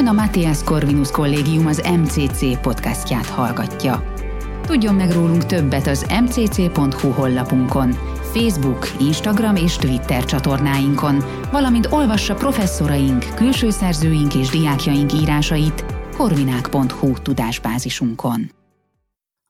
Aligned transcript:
Ön 0.00 0.06
a 0.06 0.12
Matthias 0.12 0.62
Corvinus 0.62 1.10
Kollégium 1.10 1.66
az 1.66 1.82
MCC 2.00 2.60
podcastját 2.60 3.26
hallgatja. 3.26 4.14
Tudjon 4.62 4.94
meg 4.94 5.10
rólunk 5.10 5.46
többet 5.46 5.86
az 5.86 6.06
mcc.hu 6.22 7.10
honlapunkon, 7.10 7.90
Facebook, 8.32 8.86
Instagram 9.00 9.56
és 9.56 9.76
Twitter 9.76 10.24
csatornáinkon, 10.24 11.24
valamint 11.50 11.86
olvassa 11.86 12.34
professzoraink, 12.34 13.34
külső 13.34 13.70
szerzőink 13.70 14.34
és 14.34 14.48
diákjaink 14.48 15.12
írásait 15.12 15.84
korvinák.hu 16.16 17.12
tudásbázisunkon. 17.12 18.50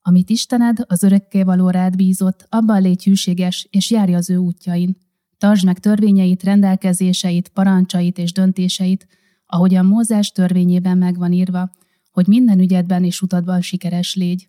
Amit 0.03 0.31
Istened, 0.31 0.79
az 0.87 1.03
örökké 1.03 1.43
való 1.43 1.69
rád 1.69 1.97
bízott, 1.97 2.47
abban 2.49 2.83
légy 2.83 3.05
hűséges, 3.05 3.69
és 3.71 3.91
járj 3.91 4.15
az 4.15 4.31
ő 4.31 4.37
útjain. 4.37 4.97
Tartsd 5.39 5.65
meg 5.65 5.79
törvényeit, 5.79 6.43
rendelkezéseit, 6.43 7.49
parancsait 7.49 8.19
és 8.19 8.33
döntéseit, 8.33 9.07
ahogyan 9.51 9.87
Mózes 9.87 10.33
törvényében 10.33 10.99
megvan 10.99 11.33
írva, 11.33 11.71
hogy 12.11 12.27
minden 12.27 12.59
ügyedben 12.59 13.05
és 13.05 13.23
utadban 13.23 13.61
sikeres 13.61 14.15
légy. 14.15 14.49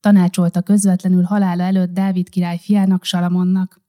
Tanácsolta 0.00 0.62
közvetlenül 0.62 1.22
halála 1.22 1.62
előtt 1.62 1.92
Dávid 1.92 2.28
király 2.28 2.58
fiának 2.58 3.04
Salamonnak. 3.04 3.82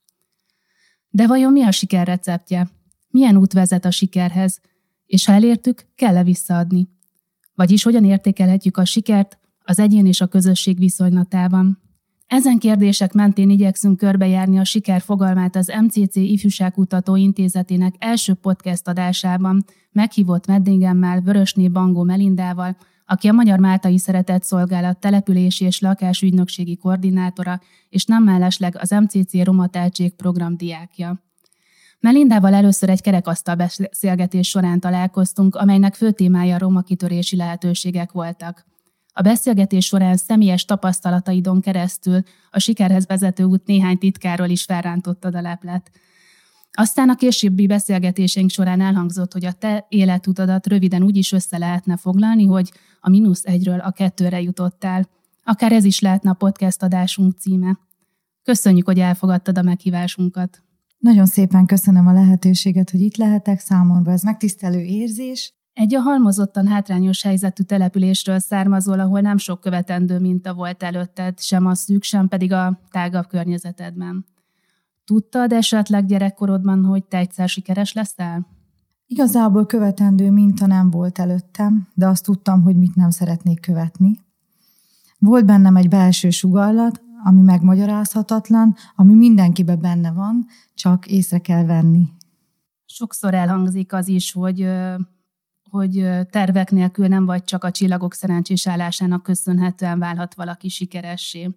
De 1.10 1.28
vajon 1.28 1.52
mi 1.52 1.64
a 1.64 1.72
siker 1.72 2.08
receptje? 2.08 2.70
Milyen 3.10 3.38
út 3.38 3.54
vezet 3.54 3.86
a 3.86 3.92
sikerhez? 3.92 4.62
És 5.06 5.26
ha 5.26 5.34
elértük, 5.34 5.86
kell-e 5.96 6.24
visszaadni? 6.24 6.88
Vagyis 7.54 7.84
hogyan 7.84 8.06
értékelhetjük 8.06 8.78
a 8.78 8.86
sikert 8.86 9.40
az 9.64 9.80
egyén 9.80 10.06
és 10.06 10.22
a 10.22 10.28
közösség 10.28 10.78
viszonylatában? 10.78 11.85
Ezen 12.28 12.58
kérdések 12.58 13.14
mentén 13.14 13.50
igyekszünk 13.50 13.98
körbejárni 13.98 14.58
a 14.60 14.64
siker 14.64 15.02
fogalmát 15.02 15.56
az 15.56 15.74
MCC 15.82 16.16
Ifjúságkutató 16.16 17.16
Intézetének 17.16 17.96
első 17.98 18.34
podcast 18.34 18.88
adásában, 18.88 19.66
meghívott 19.92 20.46
vendégemmel 20.46 21.22
Vörösné 21.22 21.68
Bangó 21.68 22.04
Melindával, 22.04 22.78
aki 23.06 23.28
a 23.28 23.34
Magyar 23.34 23.60
Máltai 23.60 23.98
Szeretett 23.98 24.44
Szolgálat 24.44 25.00
települési 25.00 25.66
és 25.66 25.80
lakásügynökségi 25.80 26.78
koordinátora, 26.78 27.62
és 27.90 28.06
nem 28.06 28.24
mellesleg 28.24 28.78
az 28.80 28.90
MCC 28.90 29.44
Roma 29.44 29.68
Teltség 29.68 30.16
program 30.16 30.58
diákja. 30.58 31.24
Melindával 32.00 32.54
először 32.54 32.90
egy 32.90 33.02
kerekasztal 33.02 33.56
beszélgetés 33.56 34.48
során 34.48 34.80
találkoztunk, 34.80 35.56
amelynek 35.56 35.94
fő 35.94 36.12
témája 36.12 36.58
roma 36.58 36.82
kitörési 36.82 37.36
lehetőségek 37.36 38.12
voltak. 38.12 38.66
A 39.18 39.22
beszélgetés 39.22 39.86
során 39.86 40.18
személyes 40.18 40.66
tapasztalataidon 40.66 41.62
keresztül 41.62 42.24
a 42.52 42.60
sikerhez 42.60 43.06
vezető 43.06 43.44
út 43.44 43.66
néhány 43.66 43.98
titkáról 43.98 44.50
is 44.50 44.64
felrántottad 44.64 45.36
a 45.36 45.42
leplet. 45.42 45.92
Aztán 46.72 47.10
a 47.10 47.16
későbbi 47.16 47.68
beszélgetésénk 47.68 48.50
során 48.50 48.82
elhangzott, 48.82 49.34
hogy 49.34 49.46
a 49.46 49.52
te 49.52 49.86
életutadat 49.90 50.68
röviden 50.68 51.04
úgy 51.04 51.18
is 51.18 51.32
össze 51.32 51.58
lehetne 51.58 51.98
foglalni, 51.98 52.46
hogy 52.46 52.72
a 53.00 53.10
mínusz 53.10 53.46
egyről 53.46 53.80
a 53.80 53.92
kettőre 53.92 54.42
jutottál. 54.42 55.10
Akár 55.44 55.72
ez 55.72 55.84
is 55.84 56.00
lehetne 56.00 56.30
a 56.30 56.34
podcast 56.34 56.84
adásunk 56.84 57.38
címe. 57.40 57.80
Köszönjük, 58.44 58.86
hogy 58.86 59.00
elfogadtad 59.00 59.58
a 59.58 59.62
meghívásunkat. 59.62 60.64
Nagyon 60.98 61.26
szépen 61.26 61.66
köszönöm 61.66 62.08
a 62.08 62.14
lehetőséget, 62.14 62.90
hogy 62.90 63.02
itt 63.02 63.16
lehetek 63.16 63.60
számomra. 63.60 64.12
Ez 64.12 64.24
megtisztelő 64.24 64.80
érzés. 64.80 65.54
Egy 65.76 65.96
a 65.96 66.00
halmozottan 66.00 66.68
hátrányos 66.68 67.22
helyzetű 67.22 67.64
településről 67.64 68.40
származol, 68.40 69.00
ahol 69.00 69.20
nem 69.20 69.38
sok 69.38 69.62
követendő 69.62 70.20
minta 70.20 70.54
volt 70.54 70.84
előtted, 70.84 71.40
sem 71.40 71.66
a 71.66 71.76
szűk, 71.76 72.04
sem 72.04 72.28
pedig 72.28 72.52
a 72.52 72.80
tágabb 72.92 73.28
környezetedben. 73.28 74.26
Tudtad 75.06 75.52
esetleg 75.52 76.06
gyerekkorodban, 76.06 76.84
hogy 76.86 77.04
te 77.04 77.18
egyszer 77.18 77.50
sikeres 77.50 77.94
leszel? 77.94 78.48
Igazából 79.06 79.66
követendő 79.66 80.32
minta 80.32 80.66
nem 80.66 80.90
volt 80.90 81.20
előttem, 81.20 81.88
de 81.94 82.08
azt 82.08 82.24
tudtam, 82.24 82.62
hogy 82.62 82.76
mit 82.76 82.96
nem 82.96 83.10
szeretnék 83.10 83.60
követni. 83.60 84.20
Volt 85.20 85.46
bennem 85.46 85.76
egy 85.76 85.90
belső 85.90 86.30
sugallat, 86.30 87.02
ami 87.24 87.42
megmagyarázhatatlan, 87.42 88.76
ami 88.96 89.14
mindenkibe 89.14 89.76
benne 89.76 90.12
van, 90.12 90.46
csak 90.74 91.08
észre 91.08 91.40
kell 91.40 91.66
venni. 91.66 92.08
Sokszor 92.86 93.34
elhangzik 93.34 93.94
az 93.94 94.08
is, 94.08 94.32
hogy 94.32 94.68
hogy 95.76 96.10
tervek 96.30 96.72
nélkül 96.72 97.08
nem 97.08 97.26
vagy 97.26 97.44
csak 97.44 97.64
a 97.64 97.72
csillagok 97.72 98.14
szerencsés 98.14 98.68
állásának 98.68 99.24
köszönhetően 99.24 100.00
válhat 100.00 100.36
valaki 100.36 100.70
sikeressé. 100.70 101.50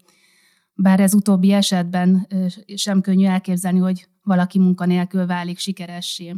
Bár 0.74 1.00
ez 1.00 1.14
utóbbi 1.14 1.52
esetben 1.52 2.26
sem 2.74 3.00
könnyű 3.00 3.26
elképzelni, 3.26 3.78
hogy 3.78 4.08
valaki 4.22 4.58
munkanélkül 4.58 5.26
válik 5.26 5.58
sikeressé. 5.58 6.34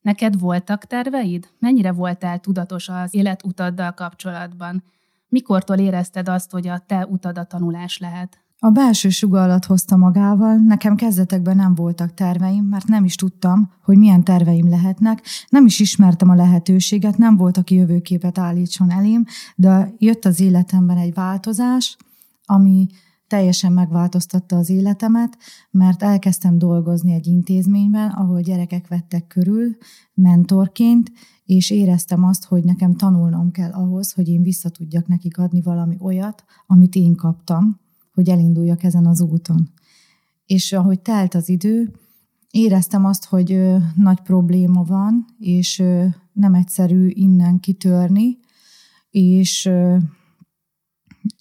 Neked 0.00 0.38
voltak 0.38 0.84
terveid? 0.84 1.48
Mennyire 1.58 1.92
voltál 1.92 2.38
tudatos 2.38 2.88
az 2.88 3.14
életutaddal 3.14 3.92
kapcsolatban? 3.92 4.82
Mikortól 5.28 5.78
érezted 5.78 6.28
azt, 6.28 6.50
hogy 6.50 6.68
a 6.68 6.78
te 6.78 7.06
utad 7.06 7.38
a 7.38 7.44
tanulás 7.44 7.98
lehet? 7.98 8.38
A 8.62 8.70
belső 8.70 9.08
sugallat 9.08 9.64
hozta 9.64 9.96
magával, 9.96 10.56
nekem 10.56 10.96
kezdetekben 10.96 11.56
nem 11.56 11.74
voltak 11.74 12.14
terveim, 12.14 12.64
mert 12.64 12.86
nem 12.86 13.04
is 13.04 13.14
tudtam, 13.14 13.70
hogy 13.82 13.96
milyen 13.96 14.24
terveim 14.24 14.68
lehetnek, 14.68 15.22
nem 15.48 15.66
is 15.66 15.80
ismertem 15.80 16.28
a 16.28 16.34
lehetőséget, 16.34 17.18
nem 17.18 17.36
volt, 17.36 17.56
aki 17.56 17.74
jövőképet 17.74 18.38
állítson 18.38 18.90
elém, 18.90 19.24
de 19.56 19.94
jött 19.98 20.24
az 20.24 20.40
életemben 20.40 20.96
egy 20.96 21.14
változás, 21.14 21.96
ami 22.44 22.86
teljesen 23.26 23.72
megváltoztatta 23.72 24.56
az 24.56 24.70
életemet, 24.70 25.38
mert 25.70 26.02
elkezdtem 26.02 26.58
dolgozni 26.58 27.12
egy 27.12 27.26
intézményben, 27.26 28.10
ahol 28.10 28.40
gyerekek 28.40 28.88
vettek 28.88 29.26
körül 29.26 29.76
mentorként, 30.14 31.12
és 31.44 31.70
éreztem 31.70 32.24
azt, 32.24 32.44
hogy 32.44 32.64
nekem 32.64 32.94
tanulnom 32.94 33.50
kell 33.50 33.70
ahhoz, 33.70 34.12
hogy 34.12 34.28
én 34.28 34.42
vissza 34.42 34.68
tudjak 34.68 35.06
nekik 35.06 35.38
adni 35.38 35.62
valami 35.62 35.96
olyat, 36.00 36.44
amit 36.66 36.94
én 36.94 37.14
kaptam, 37.14 37.80
hogy 38.12 38.28
elinduljak 38.28 38.82
ezen 38.82 39.06
az 39.06 39.20
úton. 39.20 39.70
És 40.46 40.72
ahogy 40.72 41.00
telt 41.00 41.34
az 41.34 41.48
idő, 41.48 41.92
éreztem 42.50 43.04
azt, 43.04 43.24
hogy 43.24 43.76
nagy 43.94 44.20
probléma 44.20 44.82
van, 44.82 45.24
és 45.38 45.82
nem 46.32 46.54
egyszerű 46.54 47.08
innen 47.08 47.60
kitörni, 47.60 48.38
és 49.10 49.70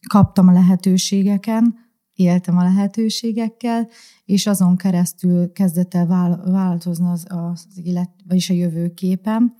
kaptam 0.07 0.47
a 0.47 0.51
lehetőségeken, 0.51 1.75
éltem 2.13 2.57
a 2.57 2.63
lehetőségekkel, 2.63 3.87
és 4.25 4.47
azon 4.47 4.75
keresztül 4.75 5.51
kezdett 5.51 5.93
el 5.93 6.07
változni 6.45 7.07
az, 7.07 7.25
az 7.27 7.67
élet, 7.83 8.09
vagyis 8.27 8.49
a 8.49 8.53
jövőképem, 8.53 9.55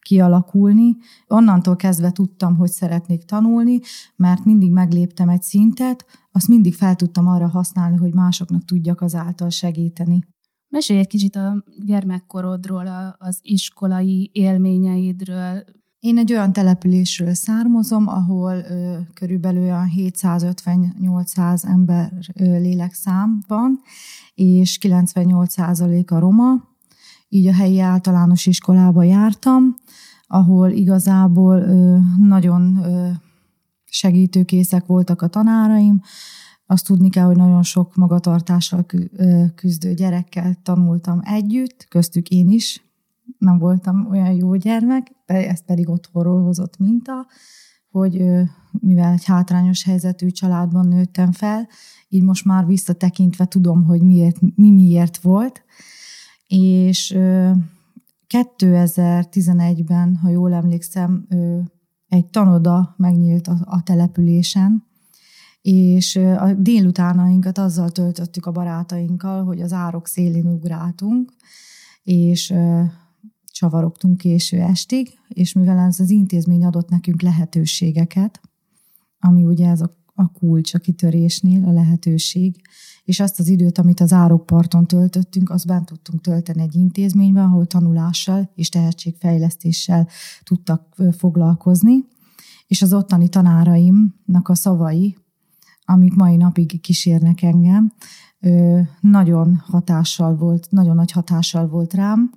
kialakulni. 0.00 0.96
Onnantól 1.28 1.76
kezdve 1.76 2.10
tudtam, 2.10 2.56
hogy 2.56 2.70
szeretnék 2.70 3.24
tanulni, 3.24 3.80
mert 4.16 4.44
mindig 4.44 4.70
megléptem 4.70 5.28
egy 5.28 5.42
szintet, 5.42 6.04
azt 6.36 6.48
mindig 6.48 6.74
fel 6.74 6.96
tudtam 6.96 7.26
arra 7.26 7.48
használni, 7.48 7.96
hogy 7.96 8.14
másoknak 8.14 8.64
tudjak 8.64 9.00
azáltal 9.00 9.50
segíteni. 9.50 10.24
Mesélj 10.68 10.98
egy 10.98 11.06
kicsit 11.06 11.36
a 11.36 11.64
gyermekkorodról, 11.84 13.16
az 13.18 13.38
iskolai 13.42 14.30
élményeidről. 14.32 15.64
Én 15.98 16.18
egy 16.18 16.32
olyan 16.32 16.52
településről 16.52 17.34
származom, 17.34 18.08
ahol 18.08 18.54
ö, 18.54 18.98
körülbelül 19.14 19.62
olyan 19.62 19.90
750-800 19.96 21.64
ember 21.64 22.12
ö, 22.34 22.44
lélekszám 22.58 23.42
van, 23.46 23.80
és 24.34 24.78
98% 24.80 26.06
a 26.12 26.18
roma, 26.18 26.68
így 27.28 27.46
a 27.46 27.52
helyi 27.52 27.80
általános 27.80 28.46
iskolába 28.46 29.02
jártam, 29.02 29.74
ahol 30.26 30.70
igazából 30.70 31.58
ö, 31.58 31.98
nagyon 32.18 32.76
ö, 32.76 33.10
segítőkészek 33.94 34.86
voltak 34.86 35.22
a 35.22 35.28
tanáraim. 35.28 36.00
Azt 36.66 36.86
tudni 36.86 37.10
kell, 37.10 37.24
hogy 37.24 37.36
nagyon 37.36 37.62
sok 37.62 37.96
magatartással 37.96 38.86
küzdő 39.54 39.94
gyerekkel 39.94 40.56
tanultam 40.62 41.20
együtt, 41.22 41.86
köztük 41.88 42.28
én 42.28 42.48
is. 42.48 42.84
Nem 43.38 43.58
voltam 43.58 44.06
olyan 44.10 44.32
jó 44.32 44.54
gyermek, 44.54 45.12
ez 45.26 45.64
pedig 45.64 45.88
otthonról 45.88 46.42
hozott 46.42 46.78
minta, 46.78 47.26
hogy 47.90 48.24
mivel 48.70 49.12
egy 49.12 49.24
hátrányos 49.24 49.84
helyzetű 49.84 50.28
családban 50.28 50.88
nőttem 50.88 51.32
fel, 51.32 51.68
így 52.08 52.22
most 52.22 52.44
már 52.44 52.66
visszatekintve 52.66 53.44
tudom, 53.46 53.84
hogy 53.84 54.02
miért, 54.02 54.36
mi 54.56 54.70
miért 54.70 55.16
volt. 55.18 55.64
És 56.46 57.14
2011-ben, 58.28 60.16
ha 60.16 60.28
jól 60.28 60.52
emlékszem, 60.52 61.26
egy 62.14 62.26
tanoda 62.26 62.94
megnyílt 62.96 63.46
a, 63.48 63.56
a 63.64 63.82
településen, 63.82 64.84
és 65.62 66.16
a 66.16 66.52
délutánainkat 66.52 67.58
azzal 67.58 67.90
töltöttük 67.90 68.46
a 68.46 68.52
barátainkkal, 68.52 69.44
hogy 69.44 69.60
az 69.60 69.72
árok 69.72 70.06
szélén 70.06 70.46
ugráltunk, 70.46 71.32
és 72.02 72.54
csavarogtunk 73.52 74.16
késő 74.16 74.60
estig, 74.60 75.18
és 75.28 75.52
mivel 75.52 75.78
ez 75.78 76.00
az 76.00 76.10
intézmény 76.10 76.64
adott 76.64 76.88
nekünk 76.88 77.22
lehetőségeket, 77.22 78.40
ami 79.18 79.44
ugye 79.44 79.68
ez 79.68 79.80
a 79.80 79.96
a 80.14 80.30
kulcs 80.30 80.74
a 80.74 80.78
kitörésnél, 80.78 81.64
a 81.64 81.72
lehetőség, 81.72 82.60
és 83.04 83.20
azt 83.20 83.40
az 83.40 83.48
időt, 83.48 83.78
amit 83.78 84.00
az 84.00 84.12
árokparton 84.12 84.86
töltöttünk, 84.86 85.50
azt 85.50 85.66
bent 85.66 85.86
tudtunk 85.86 86.20
tölteni 86.20 86.62
egy 86.62 86.74
intézményben, 86.74 87.44
ahol 87.44 87.66
tanulással 87.66 88.50
és 88.54 88.68
tehetségfejlesztéssel 88.68 90.08
tudtak 90.42 90.96
foglalkozni, 91.18 92.04
és 92.66 92.82
az 92.82 92.92
ottani 92.92 93.28
tanáraimnak 93.28 94.48
a 94.48 94.54
szavai, 94.54 95.16
amik 95.84 96.14
mai 96.14 96.36
napig 96.36 96.80
kísérnek 96.80 97.42
engem, 97.42 97.92
nagyon 99.00 99.62
hatással 99.66 100.36
volt, 100.36 100.66
nagyon 100.70 100.94
nagy 100.94 101.10
hatással 101.10 101.68
volt 101.68 101.94
rám, 101.94 102.30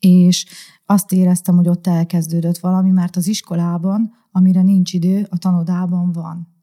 és 0.00 0.46
azt 0.86 1.12
éreztem, 1.12 1.56
hogy 1.56 1.68
ott 1.68 1.86
elkezdődött 1.86 2.58
valami, 2.58 2.90
mert 2.90 3.16
az 3.16 3.26
iskolában, 3.26 4.12
amire 4.32 4.62
nincs 4.62 4.92
idő, 4.92 5.26
a 5.30 5.38
tanodában 5.38 6.12
van. 6.12 6.57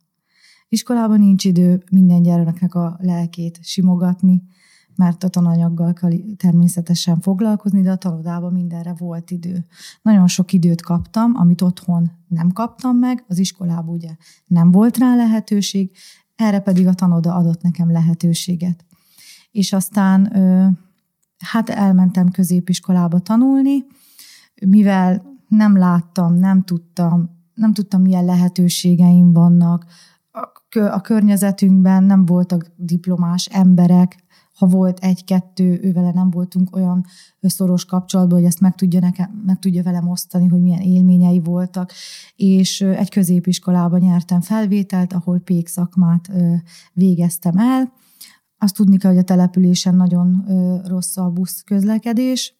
Iskolában 0.75 1.19
nincs 1.19 1.45
idő 1.45 1.83
minden 1.91 2.21
gyereknek 2.21 2.75
a 2.75 2.97
lelkét 3.01 3.59
simogatni, 3.61 4.43
mert 4.95 5.23
a 5.23 5.27
tananyaggal 5.27 5.93
kell 5.93 6.11
természetesen 6.37 7.19
foglalkozni, 7.19 7.81
de 7.81 7.91
a 7.91 7.95
tanodában 7.95 8.53
mindenre 8.53 8.93
volt 8.97 9.31
idő. 9.31 9.65
Nagyon 10.01 10.27
sok 10.27 10.53
időt 10.53 10.81
kaptam, 10.81 11.35
amit 11.35 11.61
otthon 11.61 12.11
nem 12.27 12.51
kaptam 12.51 12.97
meg, 12.97 13.23
az 13.27 13.37
iskolában 13.37 13.95
ugye 13.95 14.09
nem 14.45 14.71
volt 14.71 14.97
rá 14.97 15.15
lehetőség, 15.15 15.91
erre 16.35 16.59
pedig 16.59 16.87
a 16.87 16.93
tanoda 16.93 17.35
adott 17.35 17.61
nekem 17.61 17.91
lehetőséget. 17.91 18.85
És 19.51 19.73
aztán 19.73 20.31
hát 21.37 21.69
elmentem 21.69 22.29
középiskolába 22.29 23.19
tanulni, 23.19 23.85
mivel 24.65 25.23
nem 25.47 25.77
láttam, 25.77 26.33
nem 26.33 26.63
tudtam, 26.63 27.29
nem 27.53 27.73
tudtam, 27.73 28.01
milyen 28.01 28.25
lehetőségeim 28.25 29.33
vannak, 29.33 29.85
a 30.91 31.01
környezetünkben 31.01 32.03
nem 32.03 32.25
voltak 32.25 32.71
diplomás 32.75 33.45
emberek, 33.45 34.23
ha 34.55 34.67
volt 34.67 34.99
egy-kettő, 34.99 35.79
ővele 35.81 36.11
nem 36.11 36.29
voltunk 36.29 36.75
olyan 36.75 37.05
szoros 37.41 37.85
kapcsolatban, 37.85 38.37
hogy 38.37 38.47
ezt 38.47 38.59
meg 38.59 38.75
tudja, 38.75 38.99
nekem, 38.99 39.41
meg 39.45 39.59
tudja 39.59 39.83
velem 39.83 40.09
osztani, 40.09 40.47
hogy 40.47 40.61
milyen 40.61 40.81
élményei 40.81 41.39
voltak, 41.39 41.91
és 42.35 42.81
egy 42.81 43.09
középiskolában 43.09 43.99
nyertem 43.99 44.41
felvételt, 44.41 45.13
ahol 45.13 45.39
pék 45.39 45.67
szakmát 45.67 46.31
végeztem 46.93 47.57
el. 47.57 47.91
Azt 48.57 48.75
tudni 48.75 48.97
kell, 48.97 49.11
hogy 49.11 49.19
a 49.19 49.23
településen 49.23 49.95
nagyon 49.95 50.45
rossz 50.85 51.17
a 51.17 51.29
busz 51.29 51.61
közlekedés, 51.61 52.59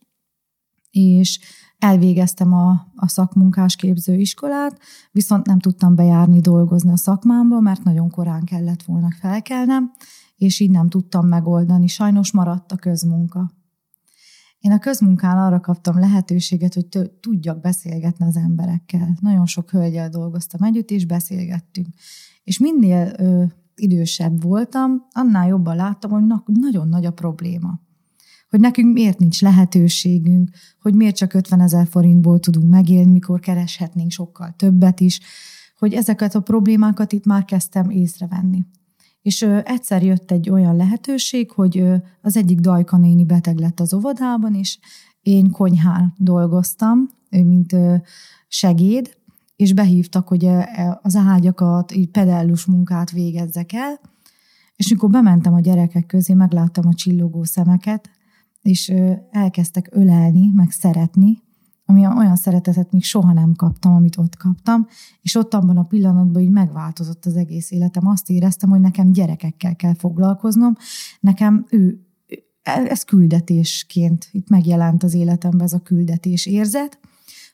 és 0.95 1.39
elvégeztem 1.79 2.53
a, 2.53 2.87
a 2.95 3.07
szakmunkás 3.07 3.75
képzőiskolát, 3.75 4.79
viszont 5.11 5.45
nem 5.45 5.59
tudtam 5.59 5.95
bejárni 5.95 6.39
dolgozni 6.39 6.91
a 6.91 6.97
szakmámba, 6.97 7.59
mert 7.59 7.83
nagyon 7.83 8.09
korán 8.09 8.43
kellett 8.43 8.83
volna 8.83 9.07
felkelnem, 9.19 9.91
és 10.35 10.59
így 10.59 10.69
nem 10.69 10.89
tudtam 10.89 11.27
megoldani. 11.27 11.87
Sajnos 11.87 12.31
maradt 12.31 12.71
a 12.71 12.75
közmunka. 12.75 13.51
Én 14.59 14.71
a 14.71 14.79
közmunkán 14.79 15.37
arra 15.37 15.59
kaptam 15.59 15.99
lehetőséget, 15.99 16.73
hogy 16.73 16.87
tudjak 17.19 17.61
beszélgetni 17.61 18.25
az 18.25 18.35
emberekkel. 18.35 19.17
Nagyon 19.21 19.45
sok 19.45 19.69
hölgyel 19.69 20.09
dolgoztam 20.09 20.63
együtt, 20.63 20.89
és 20.89 21.05
beszélgettünk. 21.05 21.87
És 22.43 22.59
minél 22.59 23.13
ö, 23.17 23.43
idősebb 23.75 24.41
voltam, 24.41 25.05
annál 25.11 25.47
jobban 25.47 25.75
láttam, 25.75 26.11
hogy 26.11 26.25
na, 26.25 26.43
nagyon 26.45 26.87
nagy 26.87 27.05
a 27.05 27.11
probléma. 27.11 27.79
Hogy 28.49 28.59
nekünk 28.59 28.93
miért 28.93 29.19
nincs 29.19 29.41
lehetőségünk, 29.41 30.49
hogy 30.81 30.93
miért 30.93 31.15
csak 31.15 31.33
50 31.33 31.59
ezer 31.59 31.87
forintból 31.87 32.39
tudunk 32.39 32.69
megélni, 32.69 33.11
mikor 33.11 33.39
kereshetnénk 33.39 34.11
sokkal 34.11 34.53
többet 34.57 34.99
is, 34.99 35.19
hogy 35.77 35.93
ezeket 35.93 36.35
a 36.35 36.39
problémákat 36.39 37.13
itt 37.13 37.25
már 37.25 37.45
kezdtem 37.45 37.89
észrevenni. 37.89 38.65
És 39.21 39.41
ö, 39.41 39.59
egyszer 39.63 40.03
jött 40.03 40.31
egy 40.31 40.49
olyan 40.49 40.75
lehetőség, 40.75 41.51
hogy 41.51 41.77
ö, 41.77 41.95
az 42.21 42.37
egyik 42.37 42.59
Dajka 42.59 42.97
néni 42.97 43.25
beteg 43.25 43.57
lett 43.57 43.79
az 43.79 43.93
óvodában, 43.93 44.55
és 44.55 44.79
én 45.21 45.51
konyhán 45.51 46.13
dolgoztam, 46.17 47.09
mint 47.29 47.73
ö, 47.73 47.95
segéd, 48.47 49.17
és 49.55 49.73
behívtak, 49.73 50.27
hogy 50.27 50.45
e, 50.45 50.99
az 51.01 51.15
ágyakat, 51.15 51.91
így 51.91 52.09
pedellus 52.09 52.65
munkát 52.65 53.11
végezzek 53.11 53.73
el, 53.73 53.99
és 54.75 54.89
mikor 54.89 55.09
bementem 55.09 55.53
a 55.53 55.59
gyerekek 55.59 56.05
közé, 56.05 56.33
megláttam 56.33 56.87
a 56.87 56.93
csillogó 56.93 57.43
szemeket, 57.43 58.09
és 58.65 58.93
elkezdtek 59.31 59.89
ölelni, 59.91 60.51
meg 60.53 60.71
szeretni, 60.71 61.43
ami 61.85 62.07
olyan 62.07 62.35
szeretetet 62.35 62.91
még 62.91 63.03
soha 63.03 63.33
nem 63.33 63.53
kaptam, 63.53 63.93
amit 63.93 64.17
ott 64.17 64.35
kaptam, 64.35 64.87
és 65.21 65.35
ott 65.35 65.53
abban 65.53 65.77
a 65.77 65.83
pillanatban 65.83 66.41
így 66.41 66.49
megváltozott 66.49 67.25
az 67.25 67.35
egész 67.35 67.71
életem. 67.71 68.07
Azt 68.07 68.29
éreztem, 68.29 68.69
hogy 68.69 68.79
nekem 68.79 69.11
gyerekekkel 69.11 69.75
kell 69.75 69.93
foglalkoznom, 69.93 70.75
nekem 71.19 71.65
ő, 71.69 71.99
ez 72.63 73.03
küldetésként 73.03 74.27
itt 74.31 74.49
megjelent 74.49 75.03
az 75.03 75.13
életemben 75.13 75.65
ez 75.65 75.73
a 75.73 75.79
küldetés 75.79 76.45
érzet, 76.45 76.99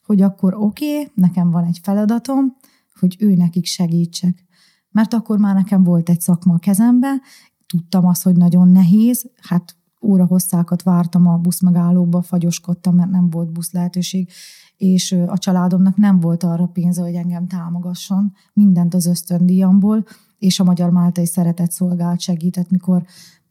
hogy 0.05 0.21
akkor 0.21 0.53
oké, 0.53 0.99
okay, 0.99 1.11
nekem 1.15 1.51
van 1.51 1.63
egy 1.63 1.79
feladatom, 1.83 2.55
hogy 2.99 3.15
ő 3.19 3.35
nekik 3.35 3.65
segítsek. 3.65 4.45
Mert 4.91 5.13
akkor 5.13 5.37
már 5.37 5.55
nekem 5.55 5.83
volt 5.83 6.09
egy 6.09 6.21
szakma 6.21 6.53
a 6.53 6.59
kezembe, 6.59 7.21
tudtam 7.67 8.05
azt, 8.05 8.23
hogy 8.23 8.35
nagyon 8.35 8.69
nehéz, 8.69 9.31
hát 9.41 9.75
óra 10.01 10.25
hosszákat 10.25 10.83
vártam 10.83 11.27
a 11.27 11.37
buszmegállóba, 11.37 12.21
fagyoskodtam, 12.21 12.95
mert 12.95 13.09
nem 13.09 13.29
volt 13.29 13.51
busz 13.51 13.71
lehetőség, 13.71 14.29
és 14.77 15.11
a 15.11 15.37
családomnak 15.37 15.97
nem 15.97 16.19
volt 16.19 16.43
arra 16.43 16.65
pénze, 16.65 17.01
hogy 17.01 17.15
engem 17.15 17.47
támogasson, 17.47 18.33
mindent 18.53 18.93
az 18.93 19.05
ösztöndíjamból, 19.05 20.05
és 20.37 20.59
a 20.59 20.63
Magyar 20.63 20.89
Máltai 20.89 21.25
Szeretett 21.25 21.71
Szolgált 21.71 22.19
segített, 22.19 22.69
mikor 22.69 23.03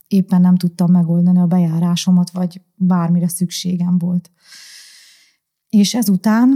éppen 0.09 0.41
nem 0.41 0.57
tudtam 0.57 0.91
megoldani 0.91 1.39
a 1.39 1.47
bejárásomat, 1.47 2.31
vagy 2.31 2.63
bármire 2.75 3.29
szükségem 3.29 3.99
volt. 3.99 4.31
És 5.69 5.95
ezután 5.95 6.49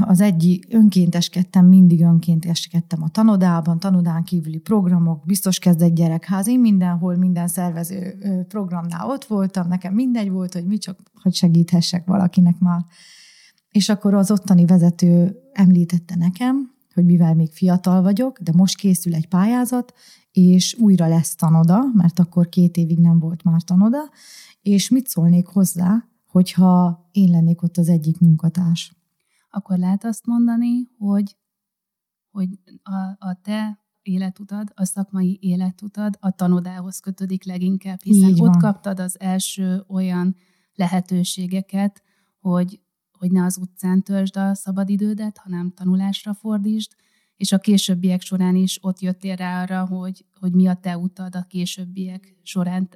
az 0.00 0.20
egyik 0.20 0.66
önkénteskedtem, 0.70 1.66
mindig 1.66 2.02
önkénteskedtem 2.02 3.02
a 3.02 3.08
tanodában, 3.08 3.78
tanodán 3.78 4.24
kívüli 4.24 4.58
programok, 4.58 5.24
biztos 5.24 5.58
kezdett 5.58 5.94
gyerekház, 5.94 6.48
én 6.48 6.60
mindenhol, 6.60 7.16
minden 7.16 7.48
szervező 7.48 8.18
programnál 8.48 9.08
ott 9.08 9.24
voltam, 9.24 9.68
nekem 9.68 9.94
mindegy 9.94 10.30
volt, 10.30 10.52
hogy 10.52 10.66
mi 10.66 10.78
csak, 10.78 11.00
hogy 11.22 11.34
segíthessek 11.34 12.06
valakinek 12.06 12.58
már. 12.58 12.84
És 13.70 13.88
akkor 13.88 14.14
az 14.14 14.30
ottani 14.30 14.66
vezető 14.66 15.36
említette 15.52 16.16
nekem, 16.16 16.70
hogy 16.94 17.04
mivel 17.04 17.34
még 17.34 17.52
fiatal 17.52 18.02
vagyok, 18.02 18.38
de 18.40 18.52
most 18.54 18.76
készül 18.76 19.14
egy 19.14 19.28
pályázat, 19.28 19.92
és 20.32 20.76
újra 20.80 21.08
lesz 21.08 21.34
tanoda, 21.34 21.78
mert 21.94 22.18
akkor 22.18 22.48
két 22.48 22.76
évig 22.76 22.98
nem 22.98 23.18
volt 23.18 23.42
már 23.42 23.62
tanoda, 23.62 23.98
és 24.62 24.88
mit 24.88 25.06
szólnék 25.06 25.46
hozzá, 25.46 26.04
hogyha 26.26 27.08
én 27.12 27.30
lennék 27.30 27.62
ott 27.62 27.76
az 27.76 27.88
egyik 27.88 28.18
munkatárs 28.18 28.97
akkor 29.50 29.78
lehet 29.78 30.04
azt 30.04 30.26
mondani, 30.26 30.88
hogy, 30.98 31.36
hogy 32.30 32.48
a, 32.82 32.96
a 33.18 33.38
te 33.42 33.86
életutad, 34.02 34.72
a 34.74 34.84
szakmai 34.84 35.38
életutad 35.40 36.16
a 36.20 36.30
tanodához 36.30 36.98
kötődik 36.98 37.44
leginkább, 37.44 38.02
hiszen 38.02 38.28
Így 38.28 38.42
ott 38.42 38.56
kaptad 38.56 39.00
az 39.00 39.20
első 39.20 39.84
olyan 39.88 40.36
lehetőségeket, 40.74 42.02
hogy, 42.40 42.80
hogy 43.12 43.30
ne 43.30 43.44
az 43.44 43.58
utcán 43.58 44.02
törzsd 44.02 44.36
a 44.36 44.54
szabadidődet, 44.54 45.38
hanem 45.38 45.72
tanulásra 45.74 46.34
fordítsd, 46.34 46.92
és 47.36 47.52
a 47.52 47.58
későbbiek 47.58 48.20
során 48.20 48.56
is 48.56 48.78
ott 48.82 49.00
jöttél 49.00 49.36
rá 49.36 49.62
arra, 49.62 49.86
hogy, 49.86 50.24
hogy 50.40 50.52
mi 50.52 50.66
a 50.66 50.74
te 50.74 50.98
utad 50.98 51.36
a 51.36 51.42
későbbiek 51.42 52.36
során. 52.42 52.88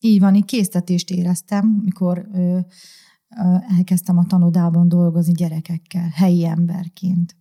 Így 0.00 0.20
van, 0.20 0.34
így 0.34 0.44
késztetést 0.44 1.10
éreztem, 1.10 1.66
mikor 1.66 2.28
ö, 2.32 2.58
elkezdtem 3.76 4.18
a 4.18 4.26
tanodában 4.26 4.88
dolgozni 4.88 5.32
gyerekekkel, 5.32 6.08
helyi 6.08 6.46
emberként. 6.46 7.36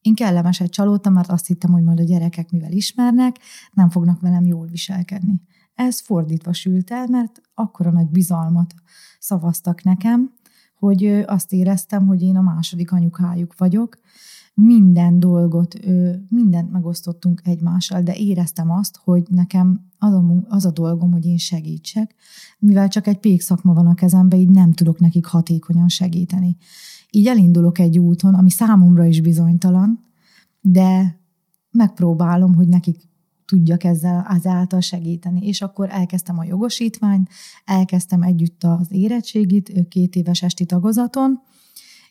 Én 0.00 0.14
kellemeset 0.14 0.70
csalódtam, 0.70 1.12
mert 1.12 1.30
azt 1.30 1.46
hittem, 1.46 1.72
hogy 1.72 1.82
majd 1.82 2.00
a 2.00 2.04
gyerekek, 2.04 2.50
mivel 2.50 2.72
ismernek, 2.72 3.36
nem 3.72 3.90
fognak 3.90 4.20
velem 4.20 4.46
jól 4.46 4.66
viselkedni. 4.66 5.40
Ez 5.74 6.00
fordítva 6.00 6.52
sült 6.52 6.90
el, 6.90 7.06
mert 7.06 7.40
akkora 7.54 7.90
nagy 7.90 8.08
bizalmat 8.08 8.74
szavaztak 9.18 9.82
nekem, 9.82 10.32
hogy 10.74 11.06
azt 11.26 11.52
éreztem, 11.52 12.06
hogy 12.06 12.22
én 12.22 12.36
a 12.36 12.40
második 12.40 12.92
anyukájuk 12.92 13.58
vagyok, 13.58 13.98
minden 14.60 15.20
dolgot, 15.20 15.74
mindent 16.28 16.70
megosztottunk 16.70 17.40
egymással, 17.44 18.02
de 18.02 18.14
éreztem 18.16 18.70
azt, 18.70 18.98
hogy 19.04 19.22
nekem 19.30 19.90
az 19.98 20.12
a, 20.12 20.44
az 20.48 20.64
a 20.64 20.70
dolgom, 20.70 21.12
hogy 21.12 21.26
én 21.26 21.36
segítsek, 21.36 22.14
mivel 22.58 22.88
csak 22.88 23.06
egy 23.06 23.18
pék 23.18 23.40
szakma 23.40 23.72
van 23.72 23.86
a 23.86 23.94
kezembe, 23.94 24.36
így 24.36 24.48
nem 24.48 24.72
tudok 24.72 25.00
nekik 25.00 25.26
hatékonyan 25.26 25.88
segíteni. 25.88 26.56
Így 27.10 27.26
elindulok 27.26 27.78
egy 27.78 27.98
úton, 27.98 28.34
ami 28.34 28.50
számomra 28.50 29.04
is 29.04 29.20
bizonytalan, 29.20 30.04
de 30.60 31.20
megpróbálom, 31.70 32.54
hogy 32.54 32.68
nekik 32.68 33.08
tudjak 33.44 33.84
ezzel 33.84 34.26
azáltal 34.28 34.80
segíteni. 34.80 35.46
És 35.46 35.62
akkor 35.62 35.88
elkezdtem 35.90 36.38
a 36.38 36.44
jogosítványt, 36.44 37.28
elkezdtem 37.64 38.22
együtt 38.22 38.64
az 38.64 38.86
érettségit 38.90 39.88
két 39.88 40.16
éves 40.16 40.42
esti 40.42 40.64
tagozaton, 40.64 41.40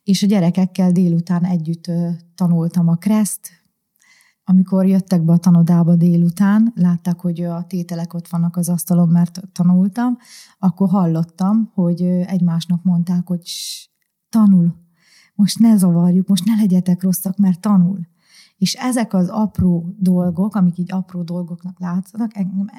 és 0.07 0.23
a 0.23 0.27
gyerekekkel 0.27 0.91
délután 0.91 1.43
együtt 1.43 1.91
tanultam 2.35 2.87
a 2.87 2.95
kreszt, 2.95 3.49
amikor 4.43 4.85
jöttek 4.85 5.21
be 5.21 5.33
a 5.33 5.37
tanodába 5.37 5.95
délután, 5.95 6.71
látták, 6.75 7.19
hogy 7.19 7.41
a 7.41 7.65
tételek 7.67 8.13
ott 8.13 8.27
vannak 8.27 8.55
az 8.57 8.69
asztalon, 8.69 9.09
mert 9.09 9.41
tanultam, 9.51 10.17
akkor 10.59 10.89
hallottam, 10.89 11.71
hogy 11.73 12.01
egymásnak 12.01 12.83
mondták, 12.83 13.27
hogy 13.27 13.41
tanul, 14.29 14.75
most 15.35 15.59
ne 15.59 15.77
zavarjuk, 15.77 16.27
most 16.27 16.45
ne 16.45 16.55
legyetek 16.55 17.03
rosszak, 17.03 17.37
mert 17.37 17.59
tanul. 17.59 17.99
És 18.57 18.73
ezek 18.73 19.13
az 19.13 19.29
apró 19.29 19.95
dolgok, 19.99 20.55
amik 20.55 20.77
így 20.77 20.91
apró 20.91 21.21
dolgoknak 21.21 21.79
látszanak, 21.79 22.31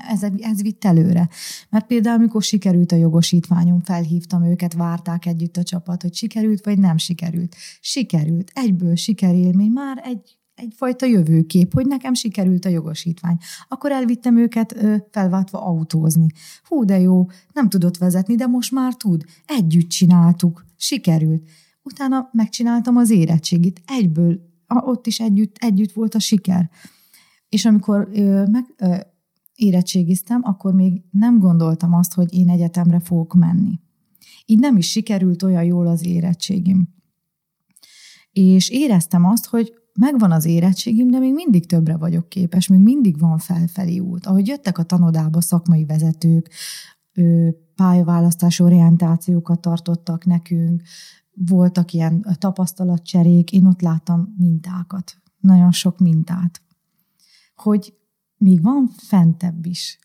ez, 0.09 0.23
ez 0.39 0.63
vitt 0.63 0.85
előre. 0.85 1.29
Mert 1.71 1.87
például, 1.87 2.17
amikor 2.17 2.43
sikerült 2.43 2.93
a 2.93 2.97
jogosítványom, 2.97 3.81
felhívtam 3.81 4.45
őket, 4.45 4.75
várták 4.75 5.27
együtt 5.27 5.57
a 5.57 5.63
csapat, 5.63 6.03
hogy 6.03 6.15
sikerült, 6.15 6.65
vagy 6.65 6.79
nem 6.79 6.97
sikerült. 6.97 7.57
Sikerült. 7.81 8.51
Egyből 8.55 8.97
sikerélmény, 8.97 9.71
már 9.71 10.01
egy 10.05 10.39
egyfajta 10.59 11.07
jövőkép, 11.07 11.73
hogy 11.73 11.87
nekem 11.87 12.15
sikerült 12.15 12.65
a 12.65 12.69
jogosítvány. 12.69 13.37
Akkor 13.69 13.93
elvittem 13.93 14.37
őket 14.37 14.77
ö, 14.77 14.97
felváltva 15.11 15.65
autózni. 15.65 16.27
Hú, 16.63 16.85
de 16.85 16.99
jó, 16.99 17.27
nem 17.53 17.69
tudott 17.69 17.97
vezetni, 17.97 18.35
de 18.35 18.47
most 18.47 18.73
már 18.73 18.95
tud. 18.95 19.25
Együtt 19.47 19.89
csináltuk. 19.89 20.65
Sikerült. 20.77 21.49
Utána 21.83 22.29
megcsináltam 22.33 22.97
az 22.97 23.11
érettségit. 23.11 23.83
Egyből 23.87 24.48
ott 24.69 25.07
is 25.07 25.21
együtt, 25.21 25.57
együtt 25.59 25.93
volt 25.93 26.15
a 26.15 26.19
siker. 26.19 26.71
És 27.49 27.65
amikor 27.65 28.09
ö, 28.13 28.47
meg, 28.47 28.75
ö, 28.77 28.97
érettségiztem, 29.55 30.41
akkor 30.45 30.75
még 30.75 31.03
nem 31.11 31.39
gondoltam 31.39 31.95
azt, 31.95 32.15
hogy 32.15 32.35
én 32.35 32.49
egyetemre 32.49 33.01
fogok 33.01 33.35
menni. 33.35 33.81
Így 34.47 34.59
nem 34.59 34.77
is 34.77 34.91
sikerült 34.91 35.43
olyan 35.43 35.65
jól 35.65 35.87
az 35.87 36.07
érettségim. 36.07 36.89
És 38.33 38.71
éreztem 38.71 39.25
azt, 39.25 39.47
hogy 39.47 39.73
megvan 39.99 40.33
az 40.33 40.45
érettségim, 40.45 41.11
de 41.11 41.19
még 41.19 41.35
mindig 41.35 41.67
többre 41.67 41.97
vagyok 41.97 42.29
képes, 42.29 42.67
még 42.67 42.81
mindig 42.81 43.19
van 43.19 43.39
felfelé 43.39 43.99
út. 43.99 44.27
Ahogy 44.27 44.47
jöttek 44.47 44.79
a 44.79 44.83
tanodába 44.83 45.41
szakmai 45.41 45.85
vezetők, 45.85 46.51
pályaválasztás 47.75 48.61
orientációkat 48.61 49.61
tartottak 49.61 50.25
nekünk, 50.25 50.83
voltak 51.47 51.93
ilyen 51.93 52.27
tapasztalatcserék, 52.39 53.53
én 53.53 53.67
ott 53.67 53.81
láttam 53.81 54.35
mintákat, 54.37 55.17
nagyon 55.41 55.73
sok 55.73 55.99
mintát. 55.99 56.63
Hogy 57.55 57.95
még 58.37 58.63
van 58.63 58.89
fentebb 58.97 59.67
is. 59.67 59.99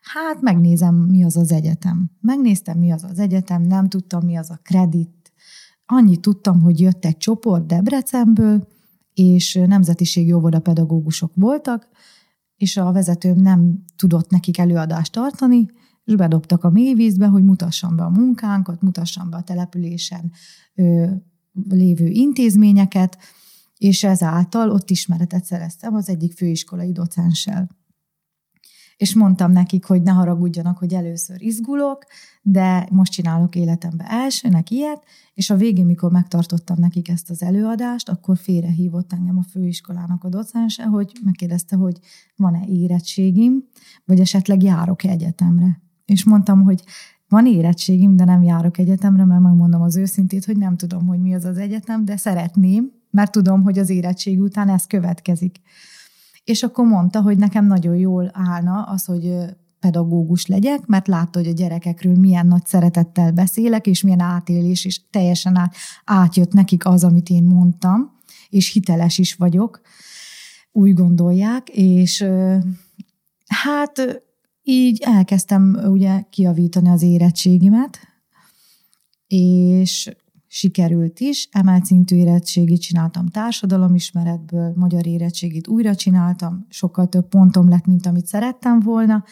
Hát 0.00 0.40
megnézem, 0.40 0.94
mi 0.94 1.24
az 1.24 1.36
az 1.36 1.52
egyetem. 1.52 2.10
Megnéztem, 2.20 2.78
mi 2.78 2.92
az 2.92 3.04
az 3.04 3.18
egyetem, 3.18 3.62
nem 3.62 3.88
tudtam, 3.88 4.24
mi 4.24 4.36
az 4.36 4.50
a 4.50 4.60
kredit. 4.62 5.32
Annyit 5.86 6.20
tudtam, 6.20 6.60
hogy 6.60 6.80
jött 6.80 7.04
egy 7.04 7.16
csoport 7.16 7.66
Debrecenből, 7.66 8.68
és 9.14 9.60
nemzetiségi 9.66 10.32
óvoda 10.32 10.60
pedagógusok 10.60 11.32
voltak, 11.34 11.88
és 12.56 12.76
a 12.76 12.92
vezetőm 12.92 13.40
nem 13.40 13.84
tudott 13.96 14.30
nekik 14.30 14.58
előadást 14.58 15.12
tartani, 15.12 15.66
és 16.08 16.14
bedobtak 16.14 16.64
a 16.64 16.70
mélyvízbe, 16.70 17.26
hogy 17.26 17.44
mutassam 17.44 17.96
be 17.96 18.02
a 18.02 18.08
munkánkat, 18.08 18.82
mutassam 18.82 19.30
be 19.30 19.36
a 19.36 19.42
településen 19.42 20.32
ö, 20.74 21.06
lévő 21.68 22.06
intézményeket, 22.06 23.18
és 23.76 24.04
ezáltal 24.04 24.70
ott 24.70 24.90
ismeretet 24.90 25.44
szereztem 25.44 25.94
az 25.94 26.08
egyik 26.08 26.32
főiskolai 26.32 26.92
docenssel 26.92 27.78
és 28.98 29.14
mondtam 29.14 29.52
nekik, 29.52 29.84
hogy 29.84 30.02
ne 30.02 30.10
haragudjanak, 30.10 30.78
hogy 30.78 30.94
először 30.94 31.42
izgulok, 31.42 32.04
de 32.42 32.88
most 32.90 33.12
csinálok 33.12 33.54
életembe 33.54 34.04
elsőnek 34.08 34.70
ilyet, 34.70 35.02
és 35.34 35.50
a 35.50 35.56
végén, 35.56 35.86
mikor 35.86 36.10
megtartottam 36.10 36.76
nekik 36.78 37.08
ezt 37.08 37.30
az 37.30 37.42
előadást, 37.42 38.08
akkor 38.08 38.36
félrehívott 38.36 39.12
engem 39.12 39.38
a 39.38 39.42
főiskolának 39.42 40.24
a 40.24 40.28
docense, 40.28 40.84
hogy 40.84 41.12
megkérdezte, 41.24 41.76
hogy 41.76 41.98
van-e 42.36 42.66
érettségim, 42.66 43.64
vagy 44.04 44.20
esetleg 44.20 44.62
járok 44.62 45.04
egyetemre. 45.04 45.80
És 46.08 46.24
mondtam, 46.24 46.62
hogy 46.62 46.82
van 47.28 47.46
érettségim, 47.46 48.16
de 48.16 48.24
nem 48.24 48.42
járok 48.42 48.78
egyetemre, 48.78 49.24
mert 49.24 49.40
megmondom 49.40 49.82
az 49.82 49.96
őszintét, 49.96 50.44
hogy 50.44 50.56
nem 50.56 50.76
tudom, 50.76 51.06
hogy 51.06 51.20
mi 51.20 51.34
az 51.34 51.44
az 51.44 51.58
egyetem, 51.58 52.04
de 52.04 52.16
szeretném, 52.16 52.92
mert 53.10 53.32
tudom, 53.32 53.62
hogy 53.62 53.78
az 53.78 53.90
érettség 53.90 54.40
után 54.40 54.68
ez 54.68 54.86
következik. 54.86 55.56
És 56.44 56.62
akkor 56.62 56.86
mondta, 56.86 57.20
hogy 57.20 57.38
nekem 57.38 57.66
nagyon 57.66 57.96
jól 57.96 58.30
állna 58.32 58.82
az, 58.82 59.04
hogy 59.04 59.34
pedagógus 59.80 60.46
legyek, 60.46 60.86
mert 60.86 61.08
látta, 61.08 61.38
hogy 61.38 61.48
a 61.48 61.52
gyerekekről 61.52 62.14
milyen 62.14 62.46
nagy 62.46 62.66
szeretettel 62.66 63.32
beszélek, 63.32 63.86
és 63.86 64.02
milyen 64.02 64.20
átélés, 64.20 64.84
és 64.84 65.00
teljesen 65.10 65.56
át, 65.56 65.74
átjött 66.04 66.52
nekik 66.52 66.86
az, 66.86 67.04
amit 67.04 67.28
én 67.28 67.44
mondtam, 67.44 68.16
és 68.48 68.72
hiteles 68.72 69.18
is 69.18 69.34
vagyok, 69.34 69.80
úgy 70.72 70.94
gondolják, 70.94 71.68
és 71.68 72.26
hát 73.46 74.22
így 74.68 75.02
elkezdtem 75.04 75.78
ugye 75.84 76.20
kiavítani 76.30 76.88
az 76.88 77.02
érettségimet, 77.02 77.98
és 79.26 80.10
sikerült 80.46 81.20
is. 81.20 81.48
Emelt 81.52 81.84
szintű 81.84 82.16
érettségit 82.16 82.80
csináltam 82.80 83.26
társadalomismeretből, 83.26 84.72
magyar 84.76 85.06
érettségit 85.06 85.68
újra 85.68 85.94
csináltam, 85.94 86.66
sokkal 86.68 87.08
több 87.08 87.28
pontom 87.28 87.68
lett, 87.68 87.86
mint 87.86 88.06
amit 88.06 88.26
szerettem 88.26 88.80
volna. 88.80 89.24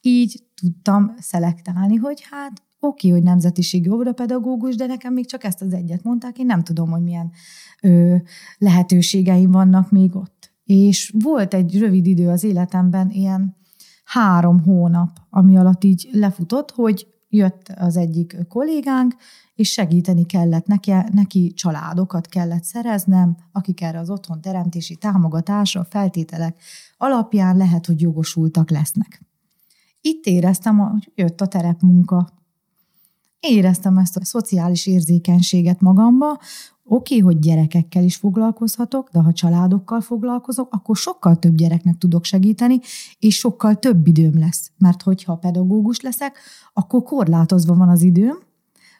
Így 0.00 0.44
tudtam 0.60 1.14
szelektálni, 1.18 1.96
hogy 1.96 2.26
hát 2.30 2.62
oké, 2.80 3.08
hogy 3.08 3.22
nemzetiségi 3.22 3.88
óvodapedagógus, 3.88 4.76
de 4.76 4.86
nekem 4.86 5.12
még 5.12 5.26
csak 5.26 5.44
ezt 5.44 5.62
az 5.62 5.72
egyet 5.72 6.02
mondták, 6.02 6.38
én 6.38 6.46
nem 6.46 6.62
tudom, 6.62 6.90
hogy 6.90 7.02
milyen 7.02 7.30
ö, 7.82 8.16
lehetőségeim 8.58 9.50
vannak 9.50 9.90
még 9.90 10.16
ott. 10.16 10.52
És 10.64 11.14
volt 11.18 11.54
egy 11.54 11.78
rövid 11.78 12.06
idő 12.06 12.28
az 12.28 12.44
életemben, 12.44 13.10
ilyen 13.10 13.57
három 14.08 14.62
hónap, 14.62 15.10
ami 15.30 15.56
alatt 15.56 15.84
így 15.84 16.08
lefutott, 16.12 16.70
hogy 16.70 17.06
jött 17.28 17.72
az 17.76 17.96
egyik 17.96 18.36
kollégánk, 18.48 19.14
és 19.54 19.70
segíteni 19.72 20.26
kellett 20.26 20.66
neki, 20.66 20.92
neki 21.12 21.52
családokat 21.52 22.26
kellett 22.26 22.64
szereznem, 22.64 23.36
akik 23.52 23.80
erre 23.80 23.98
az 23.98 24.10
otthon 24.10 24.40
teremtési 24.40 24.96
támogatásra, 24.96 25.84
feltételek 25.84 26.62
alapján 26.96 27.56
lehet, 27.56 27.86
hogy 27.86 28.00
jogosultak 28.00 28.70
lesznek. 28.70 29.22
Itt 30.00 30.24
éreztem, 30.24 30.78
hogy 30.78 31.12
jött 31.14 31.40
a 31.40 31.46
terepmunka. 31.46 32.28
Éreztem 33.50 33.98
ezt 33.98 34.16
a 34.16 34.24
szociális 34.24 34.86
érzékenységet 34.86 35.80
magamba, 35.80 36.38
Oké, 36.90 37.16
okay, 37.16 37.26
hogy 37.26 37.38
gyerekekkel 37.38 38.04
is 38.04 38.16
foglalkozhatok, 38.16 39.10
de 39.12 39.20
ha 39.20 39.32
családokkal 39.32 40.00
foglalkozok, 40.00 40.72
akkor 40.72 40.96
sokkal 40.96 41.36
több 41.36 41.54
gyereknek 41.54 41.98
tudok 41.98 42.24
segíteni, 42.24 42.80
és 43.18 43.36
sokkal 43.36 43.74
több 43.74 44.06
időm 44.06 44.38
lesz. 44.38 44.70
Mert 44.78 45.02
hogyha 45.02 45.36
pedagógus 45.36 46.00
leszek, 46.00 46.38
akkor 46.72 47.02
korlátozva 47.02 47.74
van 47.74 47.88
az 47.88 48.02
időm, 48.02 48.38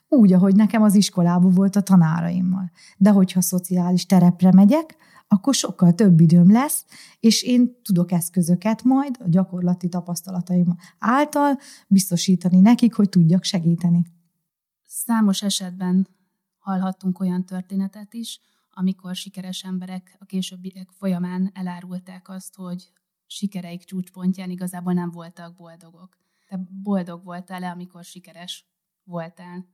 úgy, 0.09 0.33
ahogy 0.33 0.55
nekem 0.55 0.83
az 0.83 0.95
iskolában 0.95 1.51
volt 1.53 1.77
a 1.77 1.81
tanáraimmal. 1.81 2.71
De 2.97 3.11
hogyha 3.11 3.41
szociális 3.41 4.07
terepre 4.07 4.53
megyek, 4.53 4.97
akkor 5.29 5.55
sokkal 5.55 5.93
több 5.93 6.21
időm 6.21 6.53
lesz, 6.53 6.85
és 7.21 7.43
én 7.43 7.77
tudok 7.83 8.13
eszközöket 8.13 8.83
majd 8.83 9.17
a 9.19 9.29
gyakorlati 9.29 9.89
tapasztalataim 9.89 10.77
által 10.99 11.59
biztosítani 11.87 12.61
nekik, 12.61 12.95
hogy 12.95 13.09
tudjak 13.09 13.45
segíteni. 13.45 14.17
Számos 15.05 15.43
esetben 15.43 16.09
hallhattunk 16.59 17.21
olyan 17.21 17.45
történetet 17.45 18.15
is, 18.15 18.41
amikor 18.71 19.15
sikeres 19.15 19.63
emberek 19.63 20.17
a 20.19 20.25
későbbiek 20.25 20.91
folyamán 20.91 21.51
elárulták 21.55 22.29
azt, 22.29 22.55
hogy 22.55 22.93
sikereik 23.27 23.85
csúcspontján 23.85 24.51
igazából 24.51 24.93
nem 24.93 25.11
voltak 25.11 25.55
boldogok. 25.55 26.17
Te 26.49 26.61
boldog 26.83 27.25
voltál-e, 27.25 27.71
amikor 27.71 28.05
sikeres 28.05 28.67
voltál? 29.05 29.67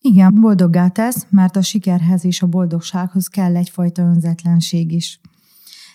Igen, 0.00 0.40
boldoggá 0.40 0.88
tesz, 0.88 1.26
mert 1.30 1.56
a 1.56 1.62
sikerhez 1.62 2.24
és 2.24 2.42
a 2.42 2.46
boldogsághoz 2.46 3.28
kell 3.28 3.56
egyfajta 3.56 4.02
önzetlenség 4.02 4.92
is. 4.92 5.20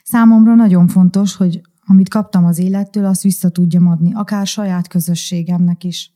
Számomra 0.03 0.55
nagyon 0.55 0.88
fontos, 0.88 1.35
hogy 1.35 1.62
amit 1.85 2.09
kaptam 2.09 2.45
az 2.45 2.59
élettől, 2.59 3.05
azt 3.05 3.21
vissza 3.21 3.50
tudjam 3.50 3.88
adni, 3.88 4.13
akár 4.13 4.47
saját 4.47 4.88
közösségemnek 4.88 5.83
is. 5.83 6.13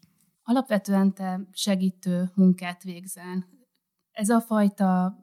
Alapvetően 0.50 1.14
te 1.14 1.48
segítő 1.52 2.32
munkát 2.36 2.84
végzel. 2.84 3.46
Ez 4.12 4.30
a 4.30 4.42
fajta, 4.42 5.18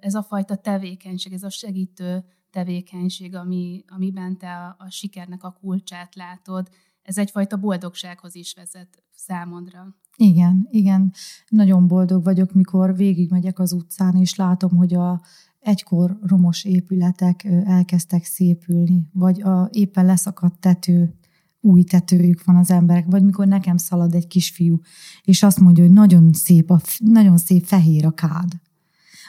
ez 0.00 0.14
a 0.14 0.22
fajta 0.22 0.56
tevékenység, 0.56 1.32
ez 1.32 1.42
a 1.42 1.50
segítő 1.50 2.24
tevékenység, 2.50 3.34
ami, 3.34 3.84
amiben 3.88 4.38
te 4.38 4.52
a, 4.52 4.76
a 4.78 4.90
sikernek 4.90 5.44
a 5.44 5.56
kulcsát 5.60 6.14
látod, 6.14 6.68
ez 7.02 7.18
egyfajta 7.18 7.56
boldogsághoz 7.56 8.34
is 8.34 8.54
vezet 8.54 9.02
számodra. 9.14 9.96
Igen, 10.16 10.68
igen. 10.70 11.12
Nagyon 11.48 11.86
boldog 11.86 12.24
vagyok, 12.24 12.52
mikor 12.52 12.96
végigmegyek 12.96 13.58
az 13.58 13.72
utcán, 13.72 14.16
és 14.16 14.34
látom, 14.34 14.76
hogy 14.76 14.94
a 14.94 15.22
egykor 15.58 16.18
romos 16.22 16.64
épületek 16.64 17.44
elkezdtek 17.64 18.24
szépülni, 18.24 19.08
vagy 19.12 19.42
a 19.42 19.68
éppen 19.72 20.06
leszakadt 20.06 20.60
tető, 20.60 21.18
új 21.66 21.82
tetőjük 21.82 22.44
van 22.44 22.56
az 22.56 22.70
emberek, 22.70 23.04
vagy 23.08 23.22
mikor 23.24 23.46
nekem 23.46 23.76
szalad 23.76 24.14
egy 24.14 24.26
kisfiú, 24.26 24.80
és 25.24 25.42
azt 25.42 25.60
mondja, 25.60 25.84
hogy 25.84 25.92
nagyon 25.92 26.32
szép, 26.32 26.70
a, 26.70 26.80
nagyon 26.98 27.36
szép 27.36 27.64
fehér 27.64 28.06
a 28.06 28.10
kád. 28.10 28.52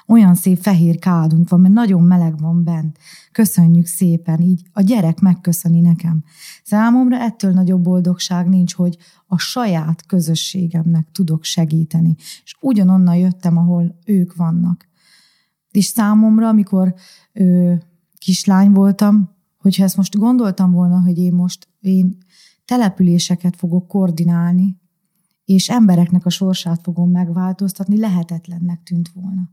Olyan 0.08 0.36
szép 0.36 0.62
fehér 0.62 1.00
kádunk 1.00 1.50
van, 1.50 1.60
mert 1.60 1.74
nagyon 1.74 2.04
meleg 2.04 2.40
van 2.40 2.64
bent. 2.64 2.98
Köszönjük 3.32 3.86
szépen, 3.86 4.42
így 4.42 4.62
a 4.72 4.82
gyerek 4.82 5.20
megköszöni 5.20 5.82
nekem. 5.82 6.24
Számomra 6.64 7.18
ettől 7.20 7.52
nagyobb 7.52 7.82
boldogság 7.82 8.50
nincs, 8.50 8.74
hogy 8.74 8.98
a 9.26 9.38
saját 9.38 10.06
közösségemnek 10.06 11.08
tudok 11.12 11.44
segíteni. 11.44 12.16
És 12.44 12.56
ugyanonnan 12.60 13.16
jöttem, 13.16 13.58
ahol 13.58 13.98
ők 14.06 14.36
vannak. 14.36 14.88
És 15.72 15.86
számomra, 15.86 16.48
amikor 16.48 16.94
ö, 17.34 17.74
kislány 18.18 18.72
voltam, 18.72 19.37
hogyha 19.68 19.84
ezt 19.84 19.98
most 19.98 20.16
gondoltam 20.16 20.72
volna, 20.72 21.00
hogy 21.00 21.18
én 21.18 21.34
most 21.34 21.68
én 21.80 22.18
településeket 22.66 23.56
fogok 23.56 23.88
koordinálni, 23.88 24.80
és 25.46 25.70
embereknek 25.70 26.26
a 26.26 26.30
sorsát 26.30 26.82
fogom 26.82 27.12
megváltoztatni, 27.12 28.00
lehetetlennek 28.00 28.84
tűnt 28.84 29.10
volna. 29.10 29.50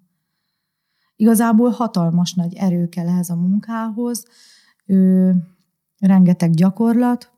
Igazából 1.17 1.71
hatalmas 1.71 2.35
nagy 2.35 2.55
erő 2.55 2.89
kell 2.89 3.09
ehhez 3.09 3.31
a 3.31 3.37
munkához, 3.37 4.25
ö, 4.87 5.31
rengeteg 5.99 6.51
gyakorlat, 6.51 7.33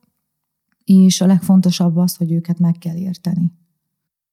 és 0.84 1.20
a 1.20 1.26
legfontosabb 1.26 1.96
az, 1.96 2.16
hogy 2.16 2.32
őket 2.32 2.58
meg 2.58 2.78
kell 2.78 2.96
érteni. 2.96 3.52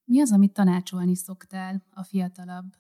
Mi 0.06 0.22
az, 0.22 0.32
amit 0.32 0.54
tanácsolni 0.54 1.16
szoktál 1.16 1.84
a 1.94 2.04
fiatalabb 2.04 2.74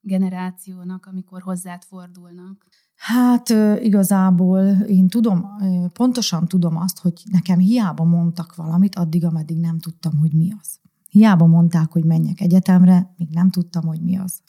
generációnak, 0.00 1.06
amikor 1.06 1.42
hozzád 1.42 1.82
fordulnak? 1.82 2.68
Hát 2.96 3.48
igazából 3.80 4.66
én 4.68 5.08
tudom, 5.08 5.46
pontosan 5.92 6.46
tudom 6.46 6.76
azt, 6.76 6.98
hogy 6.98 7.22
nekem 7.30 7.58
hiába 7.58 8.04
mondtak 8.04 8.54
valamit, 8.54 8.94
addig, 8.94 9.24
ameddig 9.24 9.58
nem 9.58 9.78
tudtam, 9.78 10.18
hogy 10.18 10.32
mi 10.32 10.52
az. 10.60 10.78
Hiába 11.10 11.46
mondták, 11.46 11.92
hogy 11.92 12.04
menjek 12.04 12.40
egyetemre, 12.40 13.14
még 13.16 13.28
nem 13.30 13.50
tudtam, 13.50 13.86
hogy 13.86 14.00
mi 14.00 14.18
az. 14.18 14.40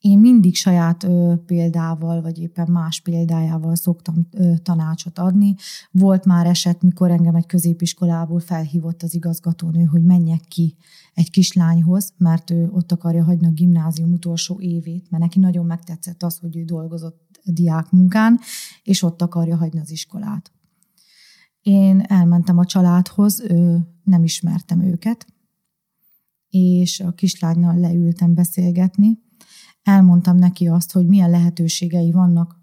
Én 0.00 0.18
mindig 0.18 0.56
saját 0.56 1.04
ö, 1.04 1.34
példával, 1.46 2.22
vagy 2.22 2.38
éppen 2.38 2.70
más 2.70 3.00
példájával 3.00 3.74
szoktam 3.74 4.28
ö, 4.30 4.52
tanácsot 4.62 5.18
adni. 5.18 5.54
Volt 5.90 6.24
már 6.24 6.46
eset, 6.46 6.82
mikor 6.82 7.10
engem 7.10 7.34
egy 7.34 7.46
középiskolából 7.46 8.40
felhívott 8.40 9.02
az 9.02 9.14
igazgatónő, 9.14 9.84
hogy 9.84 10.02
menjek 10.02 10.40
ki 10.40 10.76
egy 11.14 11.30
kislányhoz, 11.30 12.12
mert 12.16 12.50
ő 12.50 12.68
ott 12.70 12.92
akarja 12.92 13.24
hagyni 13.24 13.46
a 13.46 13.50
gimnázium 13.50 14.12
utolsó 14.12 14.60
évét, 14.60 15.10
mert 15.10 15.22
neki 15.22 15.38
nagyon 15.38 15.66
megtetszett 15.66 16.22
az, 16.22 16.38
hogy 16.38 16.56
ő 16.56 16.64
dolgozott 16.64 17.27
diákmunkán, 17.52 18.40
és 18.82 19.02
ott 19.02 19.22
akarja 19.22 19.56
hagyni 19.56 19.80
az 19.80 19.90
iskolát. 19.90 20.52
Én 21.60 22.00
elmentem 22.00 22.58
a 22.58 22.64
családhoz, 22.64 23.40
ő, 23.40 23.88
nem 24.04 24.24
ismertem 24.24 24.80
őket, 24.80 25.26
és 26.48 27.00
a 27.00 27.12
kislánynal 27.12 27.78
leültem 27.78 28.34
beszélgetni, 28.34 29.18
elmondtam 29.82 30.36
neki 30.36 30.68
azt, 30.68 30.92
hogy 30.92 31.06
milyen 31.06 31.30
lehetőségei 31.30 32.10
vannak 32.10 32.60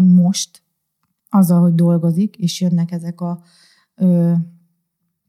most, 0.00 0.62
azzal, 1.28 1.60
hogy 1.60 1.74
dolgozik, 1.74 2.36
és 2.36 2.60
jönnek 2.60 2.90
ezek 2.90 3.20
a 3.20 3.42
ö, 3.94 4.32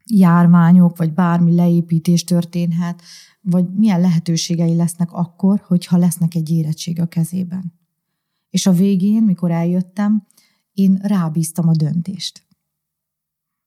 járványok, 0.06 0.98
vagy 0.98 1.14
bármi 1.14 1.56
leépítés 1.56 2.24
történhet, 2.24 3.02
vagy 3.42 3.74
milyen 3.74 4.02
lehetőségei 4.02 4.76
lesznek 4.76 5.12
akkor, 5.12 5.64
hogyha 5.68 5.98
lesznek 5.98 6.36
egy 6.36 6.50
érettség 6.50 7.00
a 7.00 7.06
kezében. 7.06 7.74
És 8.50 8.66
a 8.66 8.72
végén, 8.72 9.24
mikor 9.24 9.52
eljöttem, 9.52 10.26
én 10.72 11.00
rábíztam 11.02 11.68
a 11.68 11.76
döntést. 11.76 12.46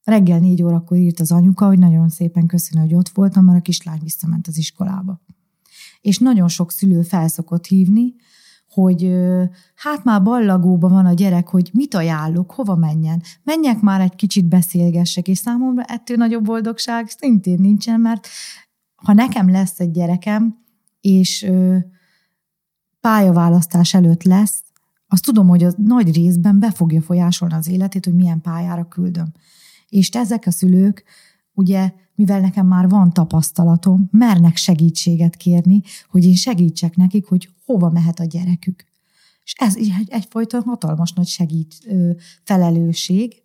Reggel 0.03 0.39
négy 0.39 0.63
órakor 0.63 0.97
írt 0.97 1.19
az 1.19 1.31
anyuka, 1.31 1.65
hogy 1.65 1.79
nagyon 1.79 2.09
szépen 2.09 2.47
köszönöm, 2.47 2.83
hogy 2.83 2.95
ott 2.95 3.09
voltam, 3.09 3.45
mert 3.45 3.57
a 3.57 3.61
kislány 3.61 3.99
visszament 4.03 4.47
az 4.47 4.57
iskolába 4.57 5.21
és 6.01 6.17
nagyon 6.17 6.47
sok 6.47 6.71
szülő 6.71 7.01
felszokott 7.01 7.65
hívni, 7.65 8.13
hogy 8.67 9.13
hát 9.75 10.03
már 10.03 10.23
ballagóban 10.23 10.91
van 10.91 11.05
a 11.05 11.13
gyerek, 11.13 11.47
hogy 11.47 11.69
mit 11.73 11.93
ajánlok, 11.93 12.51
hova 12.51 12.75
menjen. 12.75 13.21
Menjek 13.43 13.81
már 13.81 14.01
egy 14.01 14.15
kicsit 14.15 14.45
beszélgessek, 14.45 15.27
és 15.27 15.37
számomra 15.37 15.83
ettől 15.83 16.17
nagyobb 16.17 16.43
boldogság 16.43 17.09
szintén 17.09 17.59
nincsen, 17.59 17.99
mert 17.99 18.27
ha 18.95 19.13
nekem 19.13 19.49
lesz 19.49 19.79
egy 19.79 19.91
gyerekem, 19.91 20.57
és 21.01 21.51
pályaválasztás 22.99 23.93
előtt 23.93 24.23
lesz, 24.23 24.63
azt 25.11 25.23
tudom, 25.23 25.47
hogy 25.47 25.63
az 25.63 25.75
nagy 25.77 26.15
részben 26.15 26.59
be 26.59 26.71
fogja 26.71 27.01
folyásolni 27.01 27.53
az 27.53 27.67
életét, 27.67 28.05
hogy 28.05 28.13
milyen 28.13 28.41
pályára 28.41 28.87
küldöm. 28.87 29.31
És 29.89 30.09
ezek 30.09 30.43
a 30.45 30.51
szülők 30.51 31.03
ugye 31.53 31.91
mivel 32.15 32.39
nekem 32.39 32.67
már 32.67 32.89
van 32.89 33.13
tapasztalatom, 33.13 34.07
mernek 34.11 34.55
segítséget 34.55 35.35
kérni, 35.35 35.81
hogy 36.09 36.25
én 36.25 36.35
segítsek 36.35 36.95
nekik, 36.95 37.25
hogy 37.25 37.49
hova 37.65 37.89
mehet 37.89 38.19
a 38.19 38.25
gyerekük. 38.25 38.85
És 39.43 39.53
ez 39.57 39.75
egy, 39.75 39.93
egyfajta 40.05 40.61
hatalmas 40.65 41.13
nagy 41.13 41.27
segít 41.27 41.75
ö, 41.85 42.11
felelősség, 42.43 43.41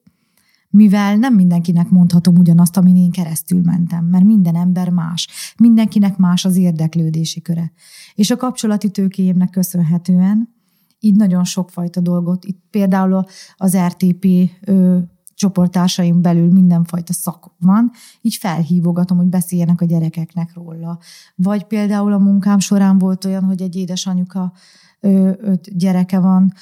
mivel 0.70 1.16
nem 1.16 1.34
mindenkinek 1.34 1.88
mondhatom 1.88 2.36
ugyanazt, 2.36 2.76
amin 2.76 2.96
én 2.96 3.10
keresztül 3.10 3.60
mentem, 3.60 4.04
mert 4.04 4.24
minden 4.24 4.56
ember 4.56 4.90
más, 4.90 5.28
mindenkinek 5.58 6.16
más 6.16 6.44
az 6.44 6.56
érdeklődési 6.56 7.42
köre. 7.42 7.72
És 8.14 8.30
a 8.30 8.36
kapcsolati 8.36 8.90
tőkéjémnek 8.90 9.50
köszönhetően 9.50 10.55
így 10.98 11.14
nagyon 11.14 11.44
sokfajta 11.44 12.00
dolgot, 12.00 12.44
itt 12.44 12.60
például 12.70 13.24
az 13.56 13.76
RTP 13.76 14.26
ö, 14.60 14.98
csoportársaim 15.34 16.22
belül 16.22 16.52
mindenfajta 16.52 17.12
szak 17.12 17.54
van, 17.58 17.90
így 18.20 18.34
felhívogatom, 18.34 19.16
hogy 19.16 19.26
beszéljenek 19.26 19.80
a 19.80 19.84
gyerekeknek 19.84 20.54
róla. 20.54 20.98
Vagy 21.34 21.64
például 21.64 22.12
a 22.12 22.18
munkám 22.18 22.58
során 22.58 22.98
volt 22.98 23.24
olyan, 23.24 23.44
hogy 23.44 23.62
egy 23.62 23.76
édesanyuka 23.76 24.52
öt 25.00 25.76
gyereke 25.76 26.18
van, 26.18 26.52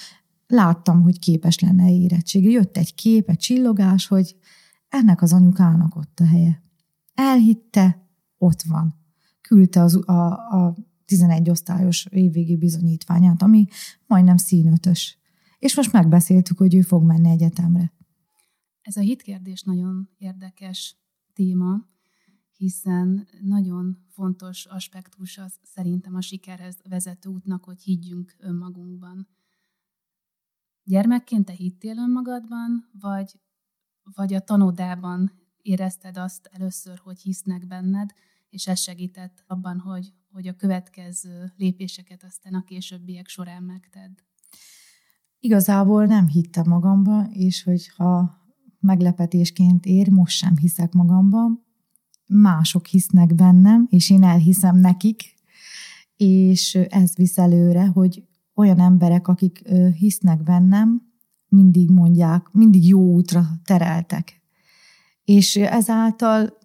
láttam, 0.47 1.03
hogy 1.03 1.19
képes 1.19 1.59
lenne 1.59 1.91
érettségre. 1.91 2.51
Jött 2.51 2.77
egy 2.77 2.95
kép, 2.95 3.29
egy 3.29 3.39
csillogás, 3.39 4.07
hogy 4.07 4.37
ennek 4.89 5.23
az 5.23 5.33
anyukának 5.33 5.97
ott 5.97 6.19
a 6.21 6.27
helye. 6.27 6.63
Elhitte, 7.15 8.09
ott 8.39 8.63
van. 8.63 8.95
Küldte 9.41 9.83
az, 9.83 10.09
a, 10.09 10.33
a 10.33 10.75
11 11.05 11.51
osztályos 11.51 12.07
évvégi 12.11 12.57
bizonyítványát, 12.57 13.43
ami 13.43 13.67
majdnem 14.07 14.37
színötös. 14.37 15.19
És 15.59 15.77
most 15.77 15.93
megbeszéltük, 15.93 16.59
hogy 16.59 16.75
ő 16.75 16.81
fog 16.81 17.03
menni 17.03 17.31
egyetemre. 17.31 17.93
Ez 18.81 18.97
a 18.97 19.01
hitkérdés 19.01 19.63
nagyon 19.63 20.09
érdekes 20.19 20.97
téma, 21.33 21.87
hiszen 22.57 23.27
nagyon 23.41 24.05
fontos 24.09 24.67
aspektus 24.67 25.39
az 25.39 25.59
szerintem 25.63 26.15
a 26.15 26.21
sikerhez 26.21 26.77
vezető 26.89 27.29
útnak, 27.29 27.65
hogy 27.65 27.83
higgyünk 27.83 28.35
önmagunkban. 28.39 29.29
Gyermekként 30.83 31.45
te 31.45 31.53
hittél 31.53 31.99
önmagadban, 31.99 32.91
vagy, 33.01 33.41
vagy 34.15 34.35
a 34.35 34.41
tanodában 34.41 35.33
érezted 35.63 36.17
azt 36.17 36.47
először, 36.53 36.99
hogy 36.99 37.21
hisznek 37.21 37.67
benned, 37.67 38.11
és 38.49 38.67
ez 38.67 38.81
segített 38.81 39.45
abban, 39.47 39.79
hogy, 39.79 40.13
hogy 40.35 40.49
a 40.49 40.55
következő 40.55 41.53
lépéseket 41.57 42.25
aztán 42.25 42.55
a 42.55 42.65
későbbiek 42.65 43.29
során 43.29 43.63
megted? 43.63 44.11
Igazából 45.39 46.07
nem 46.07 46.29
hittem 46.29 46.65
magamba, 46.67 47.27
és 47.33 47.63
hogyha 47.63 48.35
meglepetésként 48.81 49.87
ér, 49.87 50.09
most 50.11 50.37
sem 50.37 50.57
hiszek 50.57 50.93
magamban. 50.93 51.65
Mások 52.27 52.87
hisznek 52.87 53.35
bennem, 53.35 53.87
és 53.91 54.11
én 54.11 54.23
elhiszem 54.23 54.77
nekik, 54.77 55.35
és 56.17 56.75
ez 56.75 57.17
visz 57.17 57.39
előre, 57.39 57.87
hogy 57.87 58.25
olyan 58.55 58.81
emberek, 58.81 59.29
akik 59.29 59.69
hisznek 59.99 60.43
bennem, 60.43 61.13
mindig 61.49 61.91
mondják, 61.91 62.49
mindig 62.53 62.87
jó 62.87 63.01
útra 63.01 63.47
tereltek. 63.65 64.43
És 65.25 65.57
ezáltal 65.57 66.59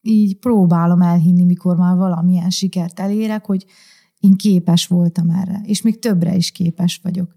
így 0.00 0.38
próbálom 0.38 1.02
elhinni, 1.02 1.44
mikor 1.44 1.76
már 1.76 1.96
valamilyen 1.96 2.50
sikert 2.50 3.00
elérek, 3.00 3.46
hogy 3.46 3.66
én 4.18 4.34
képes 4.34 4.86
voltam 4.86 5.30
erre, 5.30 5.60
és 5.64 5.82
még 5.82 5.98
többre 5.98 6.34
is 6.34 6.50
képes 6.50 7.00
vagyok. 7.02 7.36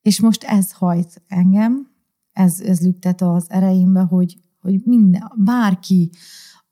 És 0.00 0.20
most 0.20 0.44
ez 0.44 0.72
hajt 0.72 1.22
engem, 1.28 1.90
ez, 2.32 2.60
ez 2.60 2.80
lüktet 2.80 3.20
az 3.20 3.50
ereimbe, 3.50 4.00
hogy, 4.00 4.36
hogy 4.60 4.80
minden, 4.84 5.32
bárki, 5.36 6.10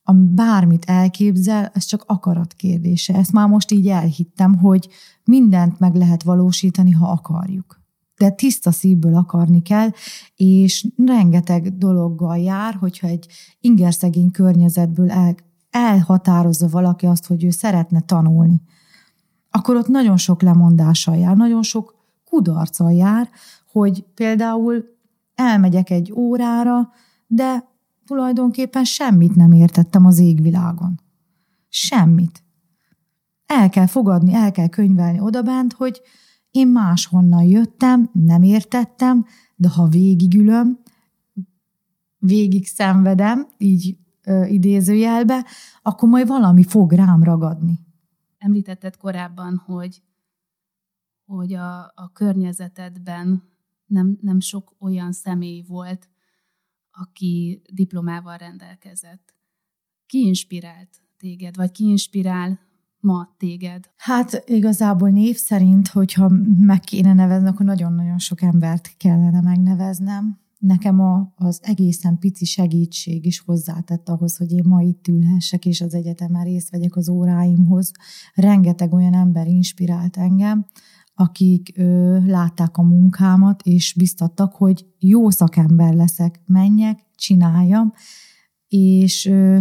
ami 0.03 0.27
bármit 0.27 0.85
elképzel, 0.85 1.71
ez 1.75 1.85
csak 1.85 2.05
akarat 2.07 2.53
kérdése. 2.53 3.15
Ezt 3.15 3.33
már 3.33 3.49
most 3.49 3.71
így 3.71 3.89
elhittem, 3.89 4.55
hogy 4.55 4.89
mindent 5.25 5.79
meg 5.79 5.95
lehet 5.95 6.23
valósítani, 6.23 6.91
ha 6.91 7.11
akarjuk. 7.11 7.84
De 8.17 8.31
tiszta 8.31 8.71
szívből 8.71 9.15
akarni 9.15 9.63
kell, 9.63 9.89
és 10.35 10.89
rengeteg 10.97 11.79
dologgal 11.79 12.39
jár, 12.39 12.75
hogyha 12.75 13.07
egy 13.07 13.27
ingerszegény 13.61 14.31
környezetből 14.31 15.11
el, 15.11 15.35
elhatározza 15.71 16.69
valaki 16.69 17.07
azt, 17.07 17.27
hogy 17.27 17.45
ő 17.45 17.51
szeretne 17.51 18.01
tanulni, 18.01 18.63
akkor 19.51 19.77
ott 19.77 19.89
nagyon 19.89 20.17
sok 20.17 20.43
lemondással 20.43 21.17
jár, 21.17 21.37
nagyon 21.37 21.63
sok 21.63 21.95
kudarccal 22.25 22.93
jár, 22.93 23.29
hogy 23.73 24.05
például 24.15 24.85
elmegyek 25.35 25.91
egy 25.91 26.13
órára, 26.13 26.91
de 27.27 27.65
tulajdonképpen 28.07 28.85
semmit 28.85 29.35
nem 29.35 29.53
értettem 29.53 30.07
az 30.07 30.19
égvilágon. 30.19 31.01
Semmit. 31.69 32.43
el 33.47 33.69
kell 33.69 33.87
fogadni, 33.87 34.35
el 34.35 34.51
kell 34.51 34.69
könyvelni 34.69 35.21
odabent, 35.21 35.73
hogy 35.73 36.01
én 36.55 36.69
máshonnan 36.69 37.43
jöttem, 37.43 38.11
nem 38.13 38.43
értettem, 38.43 39.25
de 39.57 39.69
ha 39.69 39.89
végigülöm, 39.89 40.79
végig 42.19 42.67
szenvedem, 42.67 43.49
így 43.59 43.97
ö, 44.25 44.45
idézőjelbe, 44.45 45.47
akkor 45.83 46.09
majd 46.09 46.27
valami 46.27 46.65
fog 46.65 46.93
rám 46.93 47.23
ragadni. 47.23 47.81
Említetted 48.39 48.97
korábban, 48.97 49.57
hogy, 49.57 50.03
hogy 51.25 51.53
a, 51.53 51.81
a 51.83 52.11
környezetedben 52.13 53.43
nem, 53.87 54.19
nem 54.21 54.41
sok 54.41 54.75
olyan 54.79 55.13
személy 55.13 55.65
volt, 55.67 56.09
aki 56.91 57.63
diplomával 57.73 58.37
rendelkezett. 58.37 59.35
Ki 60.07 60.19
inspirált 60.19 61.03
téged, 61.17 61.57
vagy 61.57 61.71
ki 61.71 61.85
inspirál 61.85 62.61
ma 63.05 63.35
téged? 63.39 63.91
Hát 63.97 64.43
igazából 64.47 65.11
név 65.11 65.37
szerint, 65.37 65.89
hogyha 65.89 66.31
meg 66.59 66.81
kéne 66.81 67.13
nevezni, 67.13 67.49
akkor 67.49 67.67
nagyon-nagyon 67.67 68.19
sok 68.19 68.43
embert 68.43 68.95
kellene 68.97 69.41
megneveznem. 69.41 70.39
Nekem 70.59 71.01
a, 71.01 71.33
az 71.37 71.61
egészen 71.63 72.19
pici 72.19 72.45
segítség 72.45 73.27
is 73.27 73.41
hozzátett 73.41 74.09
ahhoz, 74.09 74.37
hogy 74.37 74.53
én 74.53 74.65
ma 74.67 74.83
itt 74.83 75.09
ülhessek, 75.09 75.67
és 75.67 75.81
az 75.81 75.95
egyetemen 75.95 76.45
részt 76.45 76.71
vegyek 76.71 76.97
az 76.97 77.09
óráimhoz. 77.09 77.91
Rengeteg 78.35 78.93
olyan 78.93 79.15
ember 79.15 79.47
inspirált 79.47 80.17
engem, 80.17 80.67
akik 81.15 81.73
ö, 81.77 82.19
látták 82.27 82.77
a 82.77 82.83
munkámat, 82.83 83.63
és 83.63 83.95
biztattak, 83.99 84.55
hogy 84.55 84.87
jó 84.99 85.31
szakember 85.31 85.95
leszek, 85.95 86.41
menjek, 86.47 87.07
csináljam, 87.17 87.93
és 88.69 89.27
ö, 89.27 89.59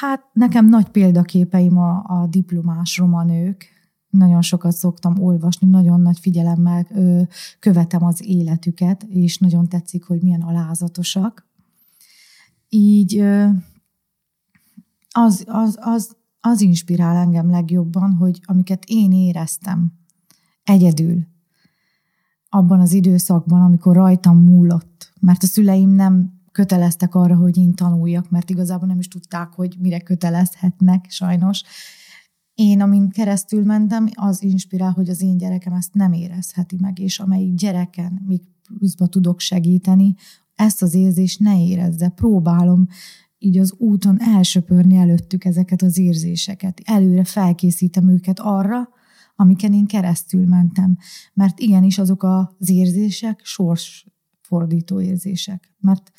hát 0.00 0.24
nekem 0.32 0.68
nagy 0.68 0.88
példaképeim 0.88 1.78
a, 1.78 2.04
a 2.06 2.26
diplomás 2.26 2.96
romanők, 2.96 3.64
nagyon 4.10 4.42
sokat 4.42 4.72
szoktam 4.72 5.22
olvasni, 5.22 5.68
nagyon 5.68 6.00
nagy 6.00 6.18
figyelemmel 6.18 6.86
ö, 6.90 7.22
követem 7.58 8.04
az 8.04 8.26
életüket, 8.26 9.02
és 9.02 9.38
nagyon 9.38 9.68
tetszik, 9.68 10.04
hogy 10.04 10.22
milyen 10.22 10.40
alázatosak. 10.40 11.46
Így 12.68 13.18
ö, 13.18 13.48
az, 15.10 15.44
az, 15.46 15.78
az, 15.80 16.16
az 16.40 16.60
inspirál 16.60 17.16
engem 17.16 17.50
legjobban, 17.50 18.12
hogy 18.12 18.40
amiket 18.44 18.84
én 18.86 19.12
éreztem 19.12 19.92
egyedül 20.64 21.26
abban 22.48 22.80
az 22.80 22.92
időszakban, 22.92 23.62
amikor 23.62 23.94
rajtam 23.94 24.38
múlott, 24.38 25.12
mert 25.20 25.42
a 25.42 25.46
szüleim 25.46 25.90
nem 25.90 26.41
köteleztek 26.52 27.14
arra, 27.14 27.36
hogy 27.36 27.56
én 27.56 27.74
tanuljak, 27.74 28.30
mert 28.30 28.50
igazából 28.50 28.88
nem 28.88 28.98
is 28.98 29.08
tudták, 29.08 29.52
hogy 29.52 29.76
mire 29.80 30.00
kötelezhetnek, 30.00 31.06
sajnos. 31.08 31.62
Én, 32.54 32.80
amin 32.80 33.08
keresztül 33.08 33.64
mentem, 33.64 34.08
az 34.14 34.42
inspirál, 34.42 34.90
hogy 34.90 35.08
az 35.08 35.22
én 35.22 35.36
gyerekem 35.36 35.72
ezt 35.72 35.94
nem 35.94 36.12
érezheti 36.12 36.76
meg, 36.80 36.98
és 36.98 37.18
amelyik 37.18 37.54
gyereken 37.54 38.22
még 38.26 38.40
pluszba 38.78 39.06
tudok 39.06 39.40
segíteni, 39.40 40.14
ezt 40.54 40.82
az 40.82 40.94
érzést 40.94 41.40
ne 41.40 41.64
érezze. 41.64 42.08
Próbálom 42.08 42.86
így 43.38 43.58
az 43.58 43.74
úton 43.78 44.20
elsöpörni 44.20 44.96
előttük 44.96 45.44
ezeket 45.44 45.82
az 45.82 45.98
érzéseket. 45.98 46.80
Előre 46.84 47.24
felkészítem 47.24 48.08
őket 48.08 48.38
arra, 48.38 48.88
amiken 49.36 49.72
én 49.72 49.86
keresztül 49.86 50.46
mentem. 50.46 50.98
Mert 51.34 51.60
igenis 51.60 51.98
azok 51.98 52.22
az 52.22 52.70
érzések 52.70 53.40
sorsfordító 54.52 55.00
érzések. 55.00 55.74
Mert 55.80 56.12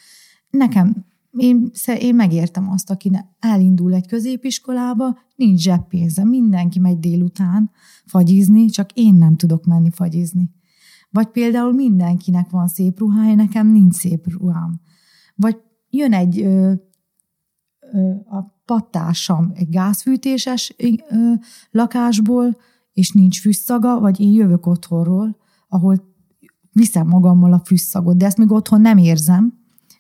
nekem, 0.50 1.06
én, 1.32 1.72
én 2.00 2.16
megértem 2.16 2.70
azt, 2.70 2.90
aki 2.90 3.12
elindul 3.40 3.94
egy 3.94 4.08
középiskolába, 4.08 5.18
nincs 5.36 5.62
zseppénze, 5.62 6.24
mindenki 6.24 6.80
megy 6.80 7.00
délután 7.00 7.72
fagyizni, 8.06 8.66
csak 8.66 8.92
én 8.94 9.14
nem 9.14 9.36
tudok 9.36 9.66
menni 9.66 9.90
fagyizni. 9.90 10.52
Vagy 11.10 11.28
például 11.28 11.74
mindenkinek 11.74 12.50
van 12.50 12.68
szép 12.68 13.00
ruhája, 13.00 13.36
nekem 13.36 13.68
nincs 13.68 13.94
szép 13.94 14.28
ruhám. 14.32 14.80
Vagy 15.36 15.58
jön 15.90 16.14
egy 16.14 16.42
ö, 16.42 16.74
ö, 17.92 18.10
a 18.10 18.62
pattársam 18.66 19.52
egy 19.56 19.70
gázfűtéses 19.70 20.76
ö, 20.78 21.34
lakásból, 21.72 22.58
és 22.94 23.12
nincs 23.12 23.42
fűszaga, 23.42 24.00
vagy 24.00 24.20
én 24.20 24.34
jövök 24.34 24.66
otthonról, 24.66 25.38
ahol 25.68 26.13
viszem 26.74 27.08
magammal 27.08 27.54
a 27.54 27.62
fűszagot, 27.66 28.18
de 28.18 28.26
ezt 28.26 28.38
még 28.38 28.52
otthon 28.52 28.82
nem 28.82 28.98
érzem, 28.98 29.54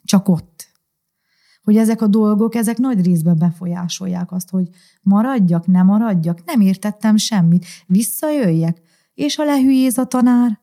csak 0.04 0.28
ott. 0.28 0.72
Hogy 1.64 1.78
ezek 1.78 2.02
a 2.02 2.08
dolgok, 2.08 2.56
ezek 2.56 2.78
nagy 2.78 3.06
részben 3.06 3.38
befolyásolják 3.38 4.32
azt, 4.32 4.50
hogy 4.50 4.70
maradjak, 5.02 5.68
nem 5.68 5.86
maradjak, 5.86 6.44
nem 6.46 6.62
értettem 6.62 7.18
semmit, 7.18 7.66
visszajöjjek, 7.88 8.82
és 9.14 9.36
ha 9.36 9.44
lehülyéz 9.44 9.98
a 9.98 10.06
tanár, 10.06 10.60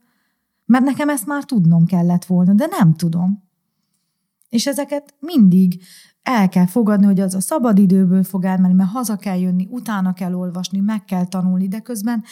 mert 0.65 0.85
nekem 0.85 1.09
ezt 1.09 1.27
már 1.27 1.45
tudnom 1.45 1.87
kellett 1.87 2.25
volna, 2.25 2.53
de 2.53 2.67
nem 2.79 2.95
tudom. 2.95 3.50
És 4.51 4.67
ezeket 4.67 5.15
mindig 5.19 5.83
el 6.23 6.49
kell 6.49 6.67
fogadni, 6.67 7.07
hogy 7.07 7.21
az 7.21 7.35
a 7.35 7.41
szabadidőből 7.41 8.23
fog 8.23 8.45
elmenni, 8.45 8.75
mert 8.75 8.91
haza 8.91 9.17
kell 9.17 9.39
jönni, 9.39 9.67
utána 9.71 10.13
kell 10.13 10.35
olvasni, 10.35 10.81
meg 10.81 11.05
kell 11.05 11.27
tanulni, 11.27 11.69
de 11.69 11.81
közben 11.81 12.25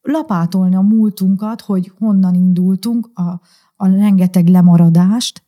lapátolni 0.00 0.74
a 0.74 0.80
múltunkat, 0.80 1.60
hogy 1.60 1.92
honnan 1.98 2.34
indultunk, 2.34 3.10
a, 3.14 3.40
a 3.76 3.86
rengeteg 3.86 4.48
lemaradást, 4.48 5.42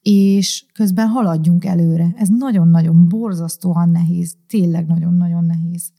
és 0.00 0.66
közben 0.72 1.08
haladjunk 1.08 1.64
előre. 1.64 2.14
Ez 2.16 2.28
nagyon-nagyon 2.28 3.08
borzasztóan 3.08 3.88
nehéz, 3.88 4.36
tényleg 4.46 4.86
nagyon-nagyon 4.86 5.44
nehéz. 5.44 5.92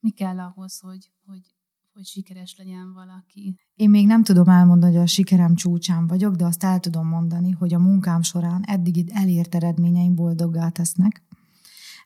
Mi 0.00 0.10
kell 0.10 0.38
ahhoz, 0.38 0.78
hogy, 0.78 1.10
hogy 1.26 1.54
hogy 1.92 2.04
sikeres 2.04 2.54
legyen 2.58 2.92
valaki. 2.92 3.56
Én 3.74 3.90
még 3.90 4.06
nem 4.06 4.22
tudom 4.22 4.48
elmondani, 4.48 4.94
hogy 4.94 5.02
a 5.02 5.06
sikerem 5.06 5.54
csúcsán 5.54 6.06
vagyok, 6.06 6.34
de 6.34 6.44
azt 6.44 6.64
el 6.64 6.80
tudom 6.80 7.06
mondani, 7.08 7.50
hogy 7.50 7.74
a 7.74 7.78
munkám 7.78 8.22
során 8.22 8.62
eddig 8.64 9.10
elért 9.12 9.54
eredményeim 9.54 10.14
boldoggá 10.14 10.68
tesznek. 10.68 11.22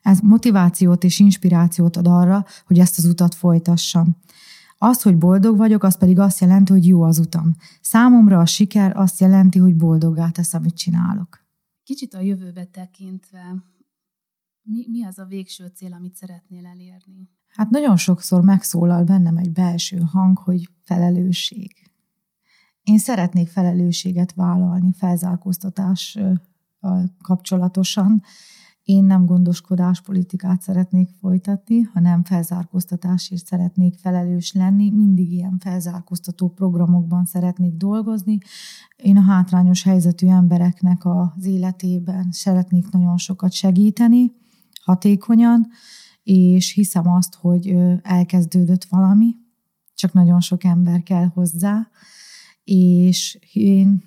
Ez 0.02 0.20
motivációt 0.20 1.04
és 1.04 1.18
inspirációt 1.18 1.96
ad 1.96 2.06
arra, 2.06 2.44
hogy 2.66 2.78
ezt 2.78 2.98
az 2.98 3.04
utat 3.04 3.34
folytassam. 3.34 4.16
Az, 4.78 5.02
hogy 5.02 5.16
boldog 5.18 5.56
vagyok, 5.56 5.82
az 5.82 5.98
pedig 5.98 6.18
azt 6.18 6.40
jelenti, 6.40 6.72
hogy 6.72 6.86
jó 6.86 7.02
az 7.02 7.18
utam. 7.18 7.54
Számomra 7.80 8.38
a 8.38 8.46
siker 8.46 8.96
azt 8.96 9.20
jelenti, 9.20 9.58
hogy 9.58 9.76
boldoggá 9.76 10.30
tesz, 10.30 10.54
amit 10.54 10.76
csinálok. 10.76 11.46
Kicsit 11.82 12.14
a 12.14 12.20
jövőbe 12.20 12.64
tekintve, 12.64 13.64
mi, 14.62 14.86
mi 14.88 15.04
az 15.04 15.18
a 15.18 15.24
végső 15.24 15.66
cél, 15.74 15.92
amit 15.92 16.14
szeretnél 16.14 16.66
elérni? 16.66 17.28
Hát 17.56 17.70
nagyon 17.70 17.96
sokszor 17.96 18.42
megszólal 18.42 19.04
bennem 19.04 19.36
egy 19.36 19.52
belső 19.52 19.98
hang, 19.98 20.38
hogy 20.38 20.68
felelősség. 20.82 21.72
Én 22.82 22.98
szeretnék 22.98 23.48
felelősséget 23.48 24.32
vállalni 24.32 24.92
felzárkóztatás 24.92 26.18
kapcsolatosan. 27.22 28.22
Én 28.82 29.04
nem 29.04 29.26
gondoskodás 29.26 30.00
politikát 30.00 30.62
szeretnék 30.62 31.08
folytatni, 31.20 31.82
hanem 31.82 32.24
felzárkóztatásért 32.24 33.46
szeretnék 33.46 33.98
felelős 33.98 34.52
lenni. 34.52 34.90
Mindig 34.90 35.32
ilyen 35.32 35.58
felzárkóztató 35.58 36.48
programokban 36.48 37.24
szeretnék 37.24 37.76
dolgozni. 37.76 38.38
Én 38.96 39.16
a 39.16 39.22
hátrányos 39.22 39.82
helyzetű 39.82 40.26
embereknek 40.26 41.04
az 41.04 41.44
életében 41.44 42.28
szeretnék 42.30 42.90
nagyon 42.90 43.16
sokat 43.16 43.52
segíteni, 43.52 44.32
hatékonyan, 44.84 45.66
és 46.24 46.72
hiszem 46.72 47.08
azt, 47.08 47.34
hogy 47.34 47.76
elkezdődött 48.02 48.84
valami, 48.84 49.34
csak 49.94 50.12
nagyon 50.12 50.40
sok 50.40 50.64
ember 50.64 51.02
kell 51.02 51.26
hozzá, 51.26 51.88
és 52.64 53.38
én 53.52 54.02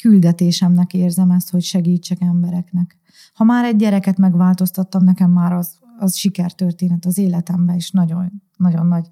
küldetésemnek 0.00 0.94
érzem 0.94 1.30
ezt, 1.30 1.50
hogy 1.50 1.62
segítsek 1.62 2.20
embereknek. 2.20 2.96
Ha 3.34 3.44
már 3.44 3.64
egy 3.64 3.76
gyereket 3.76 4.18
megváltoztattam, 4.18 5.04
nekem 5.04 5.30
már 5.30 5.52
az, 5.52 5.78
az 5.98 6.16
sikertörténet 6.16 7.04
az 7.04 7.18
életemben 7.18 7.76
is 7.76 7.90
nagyon, 7.90 8.42
nagyon 8.56 8.86
nagy 8.86 9.08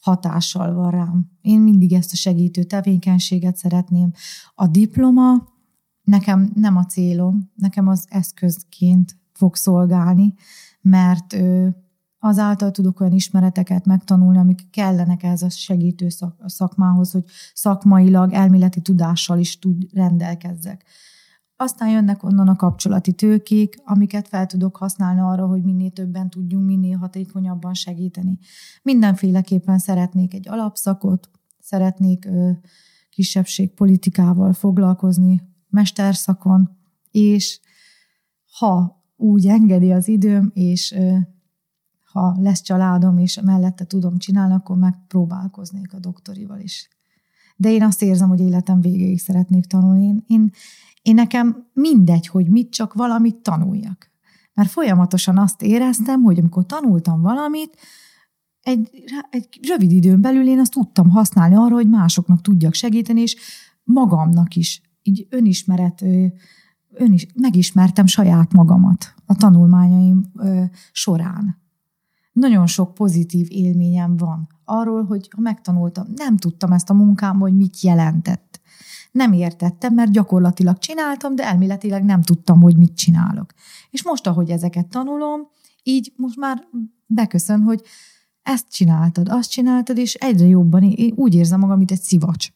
hatással 0.00 0.74
van 0.74 0.90
rám. 0.90 1.30
Én 1.40 1.60
mindig 1.60 1.92
ezt 1.92 2.12
a 2.12 2.16
segítő 2.16 2.62
tevékenységet 2.62 3.56
szeretném. 3.56 4.12
A 4.54 4.66
diploma 4.66 5.48
nekem 6.02 6.50
nem 6.54 6.76
a 6.76 6.84
célom, 6.84 7.50
nekem 7.54 7.88
az 7.88 8.06
eszközként 8.08 9.16
fog 9.32 9.56
szolgálni, 9.56 10.34
mert 10.80 11.36
azáltal 12.20 12.70
tudok 12.70 13.00
olyan 13.00 13.12
ismereteket 13.12 13.84
megtanulni, 13.84 14.38
amik 14.38 14.70
kellenek 14.70 15.22
ez 15.22 15.42
a 15.42 15.48
segítő 15.48 16.08
szak, 16.08 16.36
a 16.38 16.48
szakmához, 16.48 17.10
hogy 17.10 17.24
szakmailag, 17.54 18.32
elméleti 18.32 18.80
tudással 18.80 19.38
is 19.38 19.58
tud 19.58 19.86
rendelkezzek. 19.92 20.84
Aztán 21.56 21.90
jönnek 21.90 22.22
onnan 22.22 22.48
a 22.48 22.56
kapcsolati 22.56 23.12
tőkék, 23.12 23.76
amiket 23.84 24.28
fel 24.28 24.46
tudok 24.46 24.76
használni 24.76 25.20
arra, 25.20 25.46
hogy 25.46 25.62
minél 25.62 25.90
többen 25.90 26.30
tudjunk, 26.30 26.66
minél 26.66 26.96
hatékonyabban 26.96 27.74
segíteni. 27.74 28.38
Mindenféleképpen 28.82 29.78
szeretnék 29.78 30.34
egy 30.34 30.48
alapszakot, 30.48 31.30
szeretnék 31.58 32.24
ö, 32.24 32.50
kisebbségpolitikával 33.10 34.52
foglalkozni, 34.52 35.42
mesterszakon, 35.68 36.78
és 37.10 37.60
ha 38.58 39.04
úgy 39.16 39.46
engedi 39.46 39.92
az 39.92 40.08
időm, 40.08 40.50
és 40.54 40.92
ö, 40.92 41.16
ha 42.20 42.36
lesz 42.40 42.60
családom, 42.62 43.18
és 43.18 43.40
mellette 43.44 43.84
tudom 43.84 44.18
csinálni, 44.18 44.54
akkor 44.54 44.76
megpróbálkoznék 44.76 45.94
a 45.94 45.98
doktorival 45.98 46.58
is. 46.60 46.88
De 47.56 47.70
én 47.70 47.82
azt 47.82 48.02
érzem, 48.02 48.28
hogy 48.28 48.40
életem 48.40 48.80
végéig 48.80 49.20
szeretnék 49.20 49.66
tanulni. 49.66 50.04
Én, 50.04 50.24
én, 50.26 50.50
én 51.02 51.14
nekem 51.14 51.66
mindegy, 51.72 52.26
hogy 52.26 52.48
mit, 52.48 52.70
csak 52.70 52.94
valamit 52.94 53.36
tanuljak. 53.36 54.10
Mert 54.54 54.70
folyamatosan 54.70 55.38
azt 55.38 55.62
éreztem, 55.62 56.22
hogy 56.22 56.38
amikor 56.38 56.66
tanultam 56.66 57.20
valamit, 57.20 57.76
egy, 58.62 58.90
egy 59.30 59.48
rövid 59.68 59.90
időn 59.90 60.20
belül 60.20 60.48
én 60.48 60.58
azt 60.58 60.72
tudtam 60.72 61.10
használni 61.10 61.54
arra, 61.54 61.74
hogy 61.74 61.88
másoknak 61.88 62.40
tudjak 62.40 62.74
segíteni, 62.74 63.20
és 63.20 63.36
magamnak 63.84 64.56
is. 64.56 64.82
Így 65.02 65.26
önismeret, 65.30 66.02
ön 66.92 67.12
is, 67.12 67.26
megismertem 67.34 68.06
saját 68.06 68.52
magamat 68.52 69.14
a 69.26 69.34
tanulmányaim 69.34 70.32
során. 70.92 71.60
Nagyon 72.40 72.66
sok 72.66 72.94
pozitív 72.94 73.46
élményem 73.50 74.16
van 74.16 74.48
arról, 74.64 75.04
hogy 75.04 75.28
ha 75.34 75.40
megtanultam, 75.40 76.06
nem 76.16 76.36
tudtam 76.36 76.72
ezt 76.72 76.90
a 76.90 76.94
munkámban, 76.94 77.48
hogy 77.48 77.58
mit 77.58 77.80
jelentett. 77.80 78.60
Nem 79.12 79.32
értettem, 79.32 79.94
mert 79.94 80.10
gyakorlatilag 80.10 80.78
csináltam, 80.78 81.34
de 81.34 81.44
elméletileg 81.44 82.04
nem 82.04 82.22
tudtam, 82.22 82.60
hogy 82.60 82.76
mit 82.76 82.96
csinálok. 82.96 83.52
És 83.90 84.04
most, 84.04 84.26
ahogy 84.26 84.50
ezeket 84.50 84.88
tanulom, 84.88 85.40
így 85.82 86.12
most 86.16 86.36
már 86.36 86.66
beköszön, 87.06 87.62
hogy 87.62 87.82
ezt 88.42 88.70
csináltad, 88.70 89.28
azt 89.28 89.50
csináltad, 89.50 89.98
és 89.98 90.14
egyre 90.14 90.46
jobban 90.46 90.82
én 90.82 91.12
úgy 91.16 91.34
érzem 91.34 91.60
magam, 91.60 91.78
mint 91.78 91.90
egy 91.90 92.02
szivacs. 92.02 92.48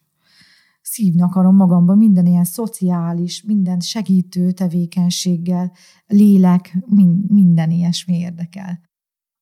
Szívni 0.81 1.21
akarom 1.21 1.55
magamba 1.55 1.95
minden 1.95 2.25
ilyen 2.25 2.45
szociális, 2.45 3.43
minden 3.43 3.79
segítő 3.79 4.51
tevékenységgel, 4.51 5.71
lélek, 6.07 6.77
minden 7.27 7.71
ilyesmi 7.71 8.17
érdekel. 8.17 8.93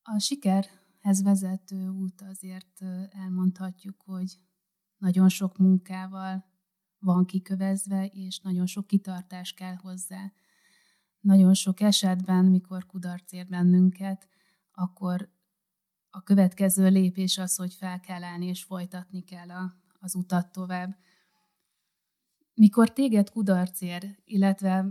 A 0.05 0.19
sikerhez 0.19 1.23
vezető 1.23 1.87
út 1.87 2.21
azért 2.21 2.81
elmondhatjuk, 3.09 4.01
hogy 4.01 4.39
nagyon 4.97 5.29
sok 5.29 5.57
munkával 5.57 6.45
van 6.99 7.25
kikövezve, 7.25 8.05
és 8.05 8.39
nagyon 8.39 8.65
sok 8.65 8.87
kitartás 8.87 9.53
kell 9.53 9.75
hozzá. 9.75 10.31
Nagyon 11.19 11.53
sok 11.53 11.79
esetben, 11.79 12.45
mikor 12.45 12.85
kudarc 12.85 13.31
ér 13.31 13.47
bennünket, 13.47 14.27
akkor 14.71 15.29
a 16.09 16.23
következő 16.23 16.89
lépés 16.89 17.37
az, 17.37 17.55
hogy 17.55 17.73
fel 17.73 17.99
kell 17.99 18.23
állni 18.23 18.45
és 18.45 18.63
folytatni 18.63 19.23
kell 19.23 19.49
a, 19.49 19.73
az 19.99 20.15
utat 20.15 20.51
tovább. 20.51 20.97
Mikor 22.53 22.93
téged 22.93 23.29
kudarc 23.29 23.81
ér, 23.81 24.19
illetve 24.25 24.85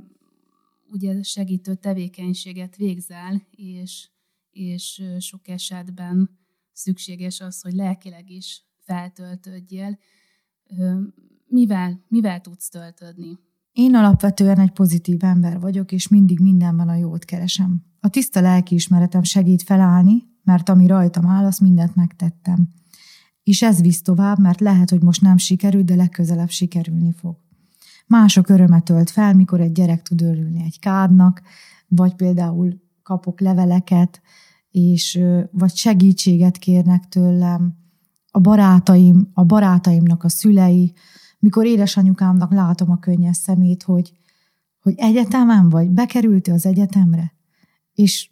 ugye 0.90 1.22
segítő 1.22 1.75
tevékenységet 1.75 2.77
végzel, 2.77 3.46
és, 3.51 4.11
és 4.53 5.03
sok 5.19 5.49
esetben 5.49 6.31
szükséges 6.73 7.41
az, 7.41 7.61
hogy 7.61 7.73
lelkileg 7.73 8.31
is 8.31 8.65
feltöltődjél, 8.79 9.99
mivel, 11.47 12.05
mivel 12.09 12.41
tudsz 12.41 12.69
töltődni? 12.69 13.38
Én 13.73 13.95
alapvetően 13.95 14.59
egy 14.59 14.71
pozitív 14.71 15.25
ember 15.25 15.61
vagyok, 15.61 15.93
és 15.93 16.09
mindig 16.09 16.41
mindenben 16.41 16.88
a 16.88 16.95
jót 16.95 17.25
keresem. 17.25 17.85
A 18.01 18.09
tiszta 18.09 18.41
lelkiismeretem 18.41 19.23
segít 19.23 19.62
felállni, 19.62 20.23
mert 20.43 20.69
ami 20.69 20.87
rajtam 20.87 21.27
áll, 21.27 21.45
azt 21.45 21.61
mindent 21.61 21.95
megtettem. 21.95 22.69
És 23.43 23.62
ez 23.62 23.81
visz 23.81 24.03
tovább, 24.03 24.38
mert 24.38 24.61
lehet, 24.61 24.91
hogy 24.91 25.03
most 25.03 25.21
nem 25.21 25.37
sikerült, 25.37 25.85
de 25.85 25.95
legközelebb 25.95 26.51
sikerülni 26.51 27.12
fog. 27.12 27.37
Mások 28.07 28.49
örömet 28.49 28.85
tölt 28.85 29.11
fel, 29.11 29.35
mikor 29.35 29.61
egy 29.61 29.73
gyerek 29.73 30.03
tud 30.03 30.23
örülni 30.23 30.62
egy 30.62 30.79
kádnak, 30.79 31.43
vagy 31.88 32.15
például 32.15 32.82
kapok 33.03 33.41
leveleket, 33.41 34.21
és 34.71 35.21
vagy 35.51 35.75
segítséget 35.75 36.57
kérnek 36.57 37.09
tőlem, 37.09 37.81
a 38.35 38.41
barátaim, 38.41 39.31
a 39.35 39.45
barátaimnak 39.45 40.25
a 40.25 40.29
szülei, 40.29 40.93
mikor 41.38 41.67
édesanyukámnak 41.67 42.53
látom 42.53 42.91
a 42.91 42.99
könnyes 42.99 43.37
szemét, 43.37 43.83
hogy, 43.83 44.12
hogy 44.81 44.95
egyetemen 44.97 45.69
vagy, 45.69 45.91
bekerülti 45.91 46.51
az 46.51 46.67
egyetemre, 46.67 47.33
és 47.93 48.31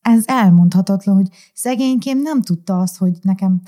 ez 0.00 0.22
elmondhatatlan, 0.26 1.16
hogy 1.16 1.28
szegénykém 1.54 2.18
nem 2.18 2.42
tudta 2.42 2.80
azt, 2.80 2.96
hogy 2.96 3.18
nekem 3.22 3.60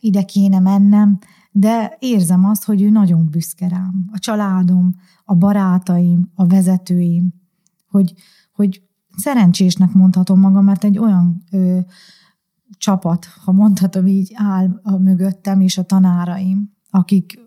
ide 0.00 0.22
kéne 0.22 0.58
mennem, 0.58 1.18
de 1.52 1.96
érzem 1.98 2.44
azt, 2.44 2.64
hogy 2.64 2.82
ő 2.82 2.90
nagyon 2.90 3.28
büszke 3.30 3.68
rám. 3.68 4.08
A 4.12 4.18
családom, 4.18 4.94
a 5.24 5.34
barátaim, 5.34 6.30
a 6.34 6.46
vezetőim, 6.46 7.34
hogy, 7.88 8.14
hogy 8.52 8.82
szerencsésnek 9.16 9.92
mondhatom 9.92 10.40
magam, 10.40 10.64
mert 10.64 10.84
egy 10.84 10.98
olyan 10.98 11.42
ö, 11.50 11.78
csapat, 12.78 13.26
ha 13.44 13.52
mondhatom 13.52 14.06
így, 14.06 14.32
áll 14.34 14.80
a 14.82 14.96
mögöttem, 14.96 15.60
és 15.60 15.78
a 15.78 15.82
tanáraim, 15.82 16.72
akik 16.90 17.38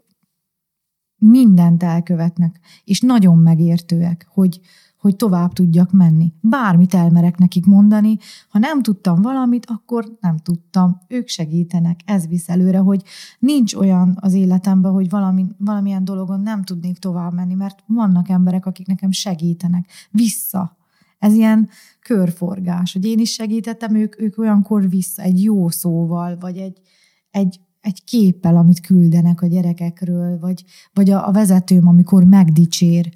mindent 1.17 1.83
elkövetnek, 1.83 2.59
és 2.83 3.01
nagyon 3.01 3.37
megértőek, 3.37 4.27
hogy, 4.29 4.59
hogy 4.97 5.15
tovább 5.15 5.53
tudjak 5.53 5.91
menni. 5.91 6.33
Bármit 6.41 6.93
elmerek 6.93 7.37
nekik 7.37 7.65
mondani, 7.65 8.17
ha 8.49 8.59
nem 8.59 8.81
tudtam 8.81 9.21
valamit, 9.21 9.65
akkor 9.65 10.17
nem 10.19 10.37
tudtam. 10.37 11.01
Ők 11.07 11.27
segítenek, 11.27 11.99
ez 12.05 12.27
visz 12.27 12.49
előre, 12.49 12.77
hogy 12.77 13.03
nincs 13.39 13.73
olyan 13.73 14.17
az 14.19 14.33
életemben, 14.33 14.91
hogy 14.91 15.09
valami, 15.09 15.45
valamilyen 15.57 16.05
dologon 16.05 16.39
nem 16.41 16.63
tudnék 16.63 16.97
tovább 16.97 17.33
menni, 17.33 17.53
mert 17.53 17.83
vannak 17.87 18.29
emberek, 18.29 18.65
akik 18.65 18.87
nekem 18.87 19.11
segítenek. 19.11 19.89
Vissza. 20.11 20.77
Ez 21.23 21.33
ilyen 21.33 21.69
körforgás, 21.99 22.93
hogy 22.93 23.05
én 23.05 23.19
is 23.19 23.31
segítettem, 23.31 23.95
ők, 23.95 24.21
ők 24.21 24.37
olyankor 24.37 24.89
vissza, 24.89 25.21
egy 25.21 25.43
jó 25.43 25.69
szóval, 25.69 26.37
vagy 26.37 26.57
egy, 26.57 26.81
egy, 27.31 27.59
egy 27.81 28.03
képpel, 28.03 28.55
amit 28.57 28.79
küldenek 28.79 29.41
a 29.41 29.47
gyerekekről, 29.47 30.39
vagy, 30.39 30.63
vagy 30.93 31.09
a, 31.09 31.27
a 31.27 31.31
vezetőm, 31.31 31.87
amikor 31.87 32.23
megdicsér, 32.23 33.13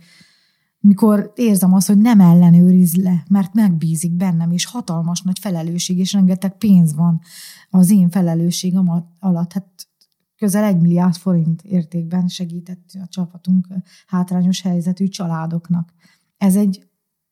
mikor 0.80 1.32
érzem 1.36 1.74
azt, 1.74 1.88
hogy 1.88 1.98
nem 1.98 2.20
ellenőriz 2.20 2.96
le, 2.96 3.24
mert 3.30 3.54
megbízik 3.54 4.12
bennem, 4.12 4.52
és 4.52 4.65
hatalmas 4.65 5.22
nagy 5.22 5.39
felelősség, 5.39 5.98
és 5.98 6.13
rengeteg 6.13 6.58
pénz 6.58 6.96
van 6.96 7.22
az 7.70 7.91
én 7.91 8.10
felelősségem 8.10 8.89
alatt. 9.20 9.54
Hát 9.54 9.88
közel 10.38 10.63
egy 10.63 10.82
milliárd 10.82 11.15
forint 11.15 11.62
értékben 11.62 12.28
segített 12.28 12.89
a 12.93 13.08
csapatunk 13.08 13.67
hátrányos 14.08 14.62
helyzetű 14.62 15.08
családoknak. 15.08 15.93
Ez 16.38 16.56
egy 16.56 16.87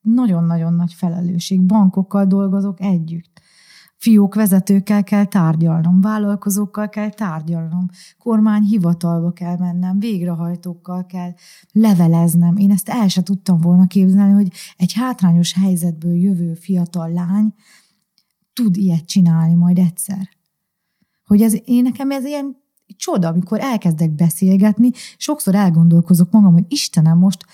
nagyon-nagyon 0.06 0.74
nagy 0.74 0.94
felelősség. 0.94 1.62
Bankokkal 1.62 2.26
dolgozok 2.26 2.82
együtt 2.82 3.42
fiók 4.06 4.36
vezetőkkel 4.36 5.04
kell 5.04 5.26
tárgyalnom, 5.26 6.02
vállalkozókkal 6.02 6.90
kell 6.90 7.10
tárgyalnom, 7.10 7.90
kormányhivatalba 8.18 9.32
kell 9.32 9.58
mennem, 9.58 10.00
végrehajtókkal 10.00 11.06
kell 11.06 11.34
leveleznem. 11.72 12.58
Én 12.58 12.72
ezt 12.72 12.90
el 12.90 13.08
se 13.08 13.24
tudtam 13.24 13.60
volna 13.62 13.88
képzelni, 13.88 14.34
hogy 14.34 14.52
egy 14.78 14.94
hátrányos 14.94 15.54
helyzetből 15.54 16.16
jövő 16.16 16.54
fiatal 16.54 17.12
lány 17.12 17.54
tud 18.54 18.78
ilyet 18.78 19.06
csinálni 19.06 19.54
majd 19.54 19.78
egyszer. 19.78 20.30
Hogy 21.24 21.42
ez, 21.42 21.56
én 21.64 21.84
nekem 21.84 22.12
ez 22.12 22.26
ilyen 22.26 22.56
csoda, 22.88 23.28
amikor 23.28 23.60
elkezdek 23.60 24.12
beszélgetni, 24.12 24.92
sokszor 25.18 25.56
elgondolkozok 25.56 26.32
magam, 26.32 26.54
hogy 26.54 26.66
Istenem, 26.68 27.18
most 27.18 27.46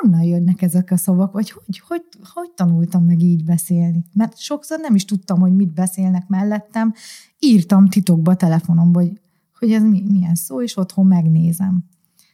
honnan 0.00 0.22
jönnek 0.22 0.62
ezek 0.62 0.90
a 0.90 0.96
szavak, 0.96 1.32
vagy 1.32 1.50
hogy, 1.50 1.82
hogy, 1.88 2.02
hogy 2.34 2.50
tanultam 2.54 3.04
meg 3.04 3.22
így 3.22 3.44
beszélni. 3.44 4.04
Mert 4.12 4.38
sokszor 4.38 4.78
nem 4.80 4.94
is 4.94 5.04
tudtam, 5.04 5.40
hogy 5.40 5.54
mit 5.54 5.72
beszélnek 5.72 6.28
mellettem. 6.28 6.92
Írtam 7.38 7.88
titokba 7.88 8.34
telefonomba, 8.34 9.00
hogy, 9.00 9.20
hogy 9.58 9.72
ez 9.72 9.82
mi, 9.82 10.02
milyen 10.08 10.34
szó, 10.34 10.62
és 10.62 10.76
otthon 10.76 11.06
megnézem. 11.06 11.84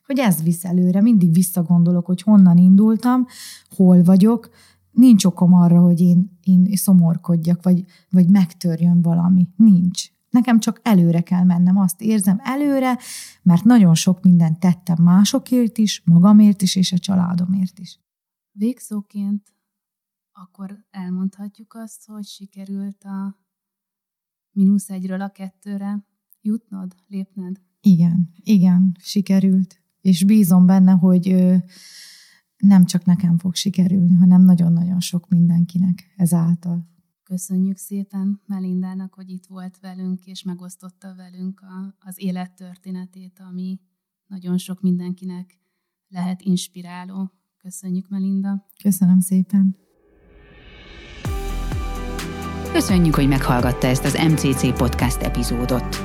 Hogy 0.06 0.18
ez 0.18 0.42
visz 0.42 0.64
előre, 0.64 1.00
mindig 1.00 1.32
visszagondolok, 1.32 2.06
hogy 2.06 2.22
honnan 2.22 2.56
indultam, 2.56 3.26
hol 3.76 4.02
vagyok, 4.02 4.50
nincs 4.90 5.24
okom 5.24 5.54
arra, 5.54 5.80
hogy 5.80 6.00
én, 6.00 6.38
én 6.42 6.66
szomorkodjak, 6.74 7.62
vagy, 7.62 7.84
vagy 8.10 8.28
megtörjön 8.28 9.02
valami. 9.02 9.48
Nincs. 9.56 10.10
Nekem 10.30 10.58
csak 10.58 10.80
előre 10.82 11.20
kell 11.20 11.44
mennem, 11.44 11.76
azt 11.76 12.00
érzem 12.00 12.38
előre, 12.42 12.98
mert 13.42 13.64
nagyon 13.64 13.94
sok 13.94 14.22
mindent 14.22 14.60
tettem 14.60 15.02
másokért 15.02 15.78
is, 15.78 16.02
magamért 16.04 16.62
is, 16.62 16.76
és 16.76 16.92
a 16.92 16.98
családomért 16.98 17.78
is. 17.78 18.00
Végszóként 18.52 19.54
akkor 20.32 20.84
elmondhatjuk 20.90 21.74
azt, 21.74 22.06
hogy 22.06 22.24
sikerült 22.24 23.04
a 23.04 23.38
mínusz 24.50 24.90
egyről 24.90 25.20
a 25.20 25.28
kettőre 25.28 26.04
jutnod, 26.40 26.94
lépned? 27.06 27.60
Igen, 27.80 28.32
igen, 28.42 28.96
sikerült. 29.00 29.82
És 30.00 30.24
bízom 30.24 30.66
benne, 30.66 30.92
hogy 30.92 31.54
nem 32.56 32.84
csak 32.84 33.04
nekem 33.04 33.38
fog 33.38 33.54
sikerülni, 33.54 34.14
hanem 34.14 34.42
nagyon-nagyon 34.42 35.00
sok 35.00 35.28
mindenkinek 35.28 36.14
ezáltal. 36.16 36.88
Köszönjük 37.30 37.76
szépen 37.76 38.40
Melindának, 38.46 39.14
hogy 39.14 39.30
itt 39.30 39.46
volt 39.46 39.78
velünk, 39.80 40.26
és 40.26 40.42
megosztotta 40.42 41.14
velünk 41.16 41.60
a, 41.60 41.94
az 41.98 42.14
élettörténetét, 42.18 43.40
ami 43.50 43.80
nagyon 44.26 44.58
sok 44.58 44.80
mindenkinek 44.80 45.58
lehet 46.08 46.42
inspiráló. 46.42 47.30
Köszönjük, 47.62 48.08
Melinda. 48.08 48.66
Köszönöm 48.82 49.20
szépen. 49.20 49.76
Köszönjük, 52.72 53.14
hogy 53.14 53.28
meghallgatta 53.28 53.86
ezt 53.86 54.04
az 54.04 54.14
MCC 54.28 54.78
Podcast 54.78 55.22
epizódot. 55.22 55.96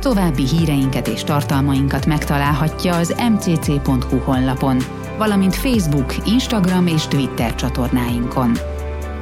További 0.00 0.46
híreinket 0.46 1.06
és 1.06 1.24
tartalmainkat 1.24 2.06
megtalálhatja 2.06 2.96
az 2.96 3.14
mcc.hu 3.30 4.18
honlapon, 4.18 4.78
valamint 5.18 5.54
Facebook, 5.54 6.26
Instagram 6.26 6.86
és 6.86 7.06
Twitter 7.06 7.54
csatornáinkon 7.54 8.73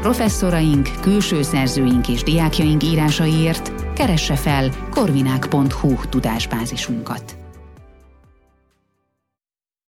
professzoraink, 0.03 0.89
külső 1.01 1.43
szerzőink 1.43 2.09
és 2.09 2.23
diákjaink 2.23 2.83
írásaiért 2.85 3.93
keresse 3.95 4.37
fel 4.37 4.71
korvinák.hu 4.91 5.95
tudásbázisunkat. 6.09 7.42